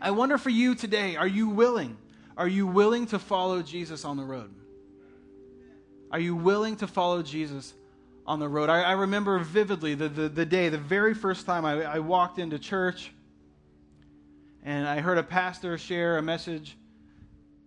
I 0.00 0.10
wonder 0.10 0.38
for 0.38 0.50
you 0.50 0.74
today, 0.74 1.16
are 1.16 1.26
you 1.26 1.48
willing? 1.48 1.96
Are 2.36 2.48
you 2.48 2.66
willing 2.66 3.06
to 3.06 3.18
follow 3.18 3.62
Jesus 3.62 4.04
on 4.04 4.16
the 4.16 4.24
road? 4.24 4.52
Are 6.10 6.18
you 6.18 6.34
willing 6.34 6.76
to 6.76 6.86
follow 6.86 7.22
Jesus 7.22 7.74
on 8.30 8.38
the 8.38 8.48
road? 8.48 8.70
I, 8.70 8.82
I 8.82 8.92
remember 8.92 9.40
vividly 9.40 9.96
the, 9.96 10.08
the, 10.08 10.28
the, 10.28 10.46
day, 10.46 10.68
the 10.68 10.78
very 10.78 11.14
first 11.14 11.46
time 11.46 11.64
I, 11.64 11.82
I 11.82 11.98
walked 11.98 12.38
into 12.38 12.60
church, 12.60 13.10
and 14.62 14.86
I 14.86 15.00
heard 15.00 15.18
a 15.18 15.24
pastor 15.24 15.76
share 15.76 16.16
a 16.16 16.22
message, 16.22 16.76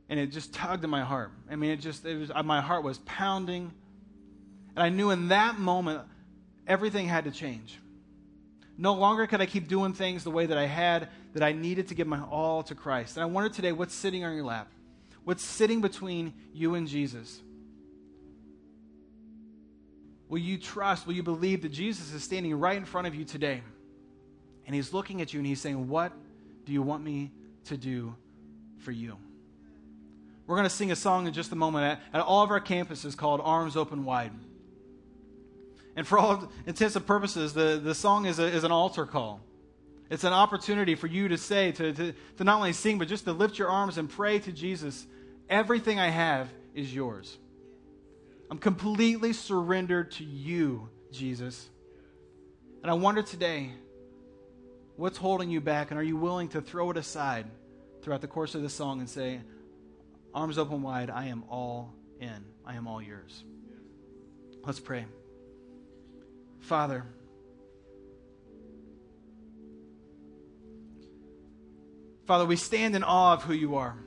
and 0.07 0.17
it 0.17 0.27
just 0.27 0.53
tugged 0.53 0.85
at 0.85 0.89
my 0.89 1.01
heart. 1.01 1.31
I 1.51 1.57
mean, 1.57 1.71
it 1.71 1.81
just, 1.81 2.05
it 2.05 2.17
was, 2.17 2.31
my 2.45 2.61
heart 2.61 2.85
was 2.85 2.99
pounding. 2.99 3.73
And 4.77 4.83
I 4.83 4.87
knew 4.87 5.11
in 5.11 5.27
that 5.27 5.59
moment, 5.59 6.01
everything 6.65 7.09
had 7.09 7.25
to 7.25 7.31
change. 7.31 7.77
No 8.77 8.93
longer 8.93 9.27
could 9.27 9.41
I 9.41 9.45
keep 9.45 9.67
doing 9.67 9.91
things 9.91 10.23
the 10.23 10.31
way 10.31 10.45
that 10.45 10.57
I 10.57 10.65
had, 10.65 11.09
that 11.33 11.43
I 11.43 11.51
needed 11.51 11.89
to 11.89 11.95
give 11.95 12.07
my 12.07 12.21
all 12.21 12.63
to 12.63 12.73
Christ. 12.73 13.17
And 13.17 13.23
I 13.23 13.25
wonder 13.25 13.49
today 13.49 13.73
what's 13.73 13.93
sitting 13.93 14.23
on 14.23 14.33
your 14.33 14.45
lap? 14.45 14.69
What's 15.25 15.43
sitting 15.43 15.81
between 15.81 16.33
you 16.53 16.75
and 16.75 16.87
Jesus? 16.87 17.41
Will 20.33 20.39
you 20.39 20.57
trust, 20.57 21.05
will 21.05 21.13
you 21.13 21.21
believe 21.21 21.61
that 21.61 21.69
Jesus 21.69 22.11
is 22.11 22.23
standing 22.23 22.59
right 22.59 22.75
in 22.75 22.85
front 22.85 23.05
of 23.05 23.13
you 23.13 23.23
today? 23.23 23.61
And 24.65 24.73
he's 24.73 24.91
looking 24.91 25.21
at 25.21 25.31
you 25.31 25.39
and 25.39 25.45
he's 25.45 25.61
saying, 25.61 25.87
What 25.87 26.11
do 26.65 26.73
you 26.73 26.81
want 26.81 27.03
me 27.03 27.29
to 27.65 27.77
do 27.77 28.15
for 28.79 28.91
you? 28.91 29.15
We're 30.47 30.55
going 30.55 30.67
to 30.67 30.75
sing 30.75 30.91
a 30.91 30.95
song 30.95 31.27
in 31.27 31.33
just 31.33 31.51
a 31.51 31.55
moment 31.55 31.85
at, 31.85 32.19
at 32.19 32.25
all 32.25 32.43
of 32.43 32.49
our 32.49 32.59
campuses 32.59 33.15
called 33.15 33.41
Arms 33.43 33.77
Open 33.77 34.05
Wide. 34.05 34.31
And 35.95 36.07
for 36.07 36.17
all 36.17 36.51
intents 36.65 36.95
and 36.95 37.05
purposes, 37.05 37.53
the, 37.53 37.79
the 37.79 37.93
song 37.93 38.25
is, 38.25 38.39
a, 38.39 38.45
is 38.45 38.63
an 38.63 38.71
altar 38.71 39.05
call. 39.05 39.39
It's 40.09 40.23
an 40.23 40.33
opportunity 40.33 40.95
for 40.95 41.05
you 41.05 41.27
to 41.27 41.37
say, 41.37 41.71
to, 41.73 41.93
to, 41.93 42.13
to 42.37 42.43
not 42.43 42.55
only 42.55 42.73
sing, 42.73 42.97
but 42.97 43.07
just 43.07 43.25
to 43.25 43.33
lift 43.33 43.59
your 43.59 43.69
arms 43.69 43.99
and 43.99 44.09
pray 44.09 44.39
to 44.39 44.51
Jesus 44.51 45.05
everything 45.47 45.99
I 45.99 46.09
have 46.09 46.49
is 46.73 46.91
yours. 46.91 47.37
I'm 48.53 48.59
completely 48.59 49.33
surrendered 49.33 50.11
to 50.11 50.23
you, 50.23 50.87
Jesus. 51.11 51.71
And 52.83 52.91
I 52.91 52.93
wonder 52.93 53.23
today, 53.23 53.71
what's 54.95 55.17
holding 55.17 55.49
you 55.49 55.59
back? 55.59 55.89
And 55.89 55.99
are 55.99 56.03
you 56.03 56.17
willing 56.17 56.49
to 56.49 56.61
throw 56.61 56.91
it 56.91 56.97
aside 56.97 57.47
throughout 58.03 58.21
the 58.21 58.27
course 58.27 58.53
of 58.53 58.61
this 58.61 58.75
song 58.75 58.99
and 58.99 59.09
say, 59.09 59.41
Arms 60.35 60.59
open 60.59 60.83
wide, 60.83 61.09
I 61.09 61.29
am 61.29 61.45
all 61.49 61.95
in. 62.19 62.45
I 62.63 62.75
am 62.75 62.85
all 62.85 63.01
yours. 63.01 63.43
Let's 64.63 64.79
pray. 64.79 65.07
Father, 66.59 67.07
Father, 72.27 72.45
we 72.45 72.55
stand 72.55 72.95
in 72.95 73.03
awe 73.03 73.33
of 73.33 73.41
who 73.41 73.53
you 73.53 73.77
are. 73.77 73.97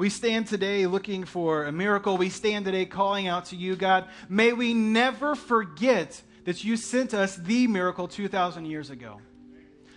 We 0.00 0.08
stand 0.08 0.46
today 0.46 0.86
looking 0.86 1.24
for 1.24 1.64
a 1.64 1.72
miracle. 1.72 2.16
We 2.16 2.30
stand 2.30 2.64
today 2.64 2.86
calling 2.86 3.28
out 3.28 3.44
to 3.46 3.56
you, 3.56 3.76
God. 3.76 4.08
May 4.30 4.54
we 4.54 4.72
never 4.72 5.34
forget 5.34 6.22
that 6.46 6.64
you 6.64 6.78
sent 6.78 7.12
us 7.12 7.36
the 7.36 7.66
miracle 7.66 8.08
2,000 8.08 8.64
years 8.64 8.88
ago. 8.88 9.20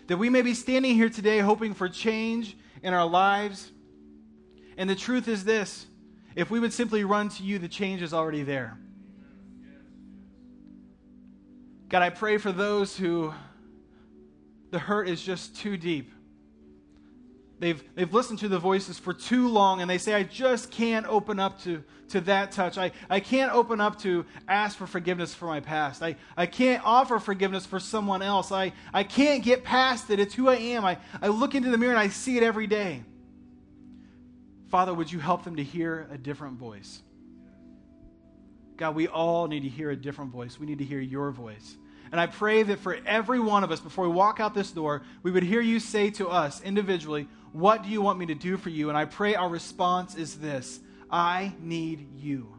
That 0.08 0.18
we 0.18 0.30
may 0.30 0.41
be 0.41 0.56
standing 0.56 0.95
here 0.95 1.08
today 1.08 1.39
hoping 1.39 1.74
for 1.74 1.88
change 1.88 2.58
in 2.82 2.93
our 2.93 3.08
lives. 3.08 3.72
And 4.76 4.89
the 4.89 4.95
truth 4.95 5.30
is 5.30 5.45
this 5.45 5.88
If 6.36 6.51
we 6.51 6.60
would 6.60 6.74
simply 6.74 7.06
run 7.06 7.30
to 7.30 7.43
you, 7.43 7.58
the 7.58 7.70
change 7.70 8.01
is 8.01 8.14
already 8.14 8.43
there. 8.43 8.78
God, 11.88 12.01
I 12.01 12.10
pray 12.10 12.38
for 12.39 12.51
those 12.51 12.97
who 12.97 13.34
the 14.70 14.80
hurt 14.80 15.08
is 15.08 15.24
just 15.24 15.56
too 15.56 15.78
deep. 15.78 16.12
They've, 17.60 17.82
they've 17.95 18.14
listened 18.14 18.39
to 18.39 18.49
the 18.49 18.60
voices 18.60 18.99
for 18.99 19.14
too 19.14 19.47
long 19.47 19.82
and 19.82 19.89
they 19.89 19.97
say, 19.97 20.14
I 20.14 20.24
just 20.24 20.70
can't 20.72 21.06
open 21.08 21.39
up 21.39 21.62
to, 21.64 21.84
to 22.10 22.22
that 22.22 22.51
touch. 22.51 22.78
I, 22.78 22.91
I 23.10 23.20
can't 23.20 23.54
open 23.54 23.80
up 23.80 23.99
to 23.99 24.26
ask 24.47 24.78
for 24.78 24.88
forgiveness 24.88 25.34
for 25.34 25.45
my 25.45 25.60
past. 25.60 26.04
I, 26.04 26.18
I 26.36 26.45
can't 26.45 26.84
offer 26.84 27.20
forgiveness 27.20 27.66
for 27.66 27.80
someone 27.80 28.22
else. 28.22 28.51
I, 28.51 28.74
I 28.93 29.04
can't 29.04 29.43
get 29.43 29.64
past 29.64 30.10
it. 30.10 30.20
It's 30.20 30.34
who 30.34 30.49
I 30.49 30.56
am. 30.56 30.84
I, 30.84 30.97
I 31.22 31.28
look 31.28 31.56
into 31.56 31.70
the 31.70 31.78
mirror 31.78 31.93
and 31.93 31.99
I 31.99 32.10
see 32.10 32.38
it 32.38 32.43
every 32.43 32.68
day. 32.68 33.04
Father, 34.70 34.93
would 34.93 35.12
you 35.12 35.20
help 35.20 35.43
them 35.43 35.56
to 35.58 35.64
hear 35.64 36.08
a 36.12 36.18
different 36.18 36.58
voice? 36.58 37.01
God, 38.76 38.95
we 38.95 39.08
all 39.08 39.47
need 39.47 39.62
to 39.62 39.70
hear 39.70 39.91
a 39.91 39.95
different 39.95 40.32
voice. 40.32 40.60
We 40.60 40.66
need 40.66 40.80
to 40.80 40.86
hear 40.86 40.99
your 40.99 41.32
voice. 41.32 41.78
And 42.14 42.22
I 42.22 42.28
pray 42.28 42.61
that 42.61 42.78
for 42.78 42.99
every 43.07 43.39
one 43.39 43.64
of 43.64 43.72
us, 43.72 43.80
before 43.80 44.07
we 44.07 44.14
walk 44.14 44.39
out 44.39 44.53
this 44.53 44.70
door, 44.70 45.01
we 45.24 45.32
would 45.32 45.41
hear 45.41 45.61
you 45.61 45.80
say 45.80 46.11
to 46.11 46.30
us 46.30 46.61
individually, 46.61 47.28
What 47.53 47.82
do 47.82 47.89
you 47.89 48.03
want 48.03 48.20
me 48.20 48.28
to 48.28 48.36
do 48.36 48.55
for 48.55 48.70
you? 48.70 48.89
And 48.89 48.97
I 48.97 49.05
pray 49.05 49.34
our 49.34 49.49
response 49.49 50.14
is 50.14 50.38
this 50.38 50.80
I 51.09 51.55
need 51.59 52.07
you. 52.16 52.53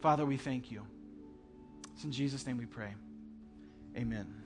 Father, 0.00 0.24
we 0.24 0.36
thank 0.36 0.70
you. 0.70 0.82
It's 1.94 2.04
in 2.04 2.12
Jesus' 2.12 2.46
name 2.46 2.56
we 2.56 2.66
pray. 2.66 2.94
Amen. 3.96 4.41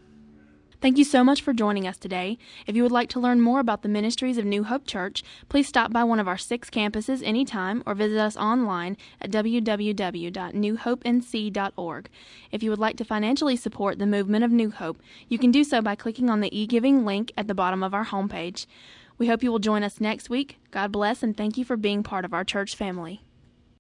Thank 0.82 0.98
you 0.98 1.04
so 1.04 1.24
much 1.24 1.40
for 1.40 1.54
joining 1.54 1.86
us 1.86 1.96
today. 1.96 2.36
If 2.66 2.76
you 2.76 2.82
would 2.82 2.92
like 2.92 3.08
to 3.10 3.20
learn 3.20 3.40
more 3.40 3.60
about 3.60 3.80
the 3.80 3.88
ministries 3.88 4.36
of 4.36 4.44
New 4.44 4.64
Hope 4.64 4.86
Church, 4.86 5.24
please 5.48 5.66
stop 5.66 5.90
by 5.90 6.04
one 6.04 6.20
of 6.20 6.28
our 6.28 6.36
six 6.36 6.68
campuses 6.68 7.22
anytime 7.24 7.82
or 7.86 7.94
visit 7.94 8.18
us 8.18 8.36
online 8.36 8.98
at 9.20 9.30
www.newhopenc.org. 9.30 12.10
If 12.52 12.62
you 12.62 12.70
would 12.70 12.78
like 12.78 12.96
to 12.98 13.04
financially 13.04 13.56
support 13.56 13.98
the 13.98 14.06
movement 14.06 14.44
of 14.44 14.52
New 14.52 14.70
Hope, 14.70 15.00
you 15.28 15.38
can 15.38 15.50
do 15.50 15.64
so 15.64 15.80
by 15.80 15.94
clicking 15.94 16.28
on 16.28 16.40
the 16.40 16.54
e-giving 16.56 17.06
link 17.06 17.32
at 17.38 17.48
the 17.48 17.54
bottom 17.54 17.82
of 17.82 17.94
our 17.94 18.04
homepage. 18.04 18.66
We 19.16 19.28
hope 19.28 19.42
you 19.42 19.50
will 19.50 19.58
join 19.58 19.82
us 19.82 19.98
next 19.98 20.28
week. 20.28 20.58
God 20.70 20.92
bless 20.92 21.22
and 21.22 21.34
thank 21.34 21.56
you 21.56 21.64
for 21.64 21.78
being 21.78 22.02
part 22.02 22.26
of 22.26 22.34
our 22.34 22.44
church 22.44 22.76
family. 22.76 23.22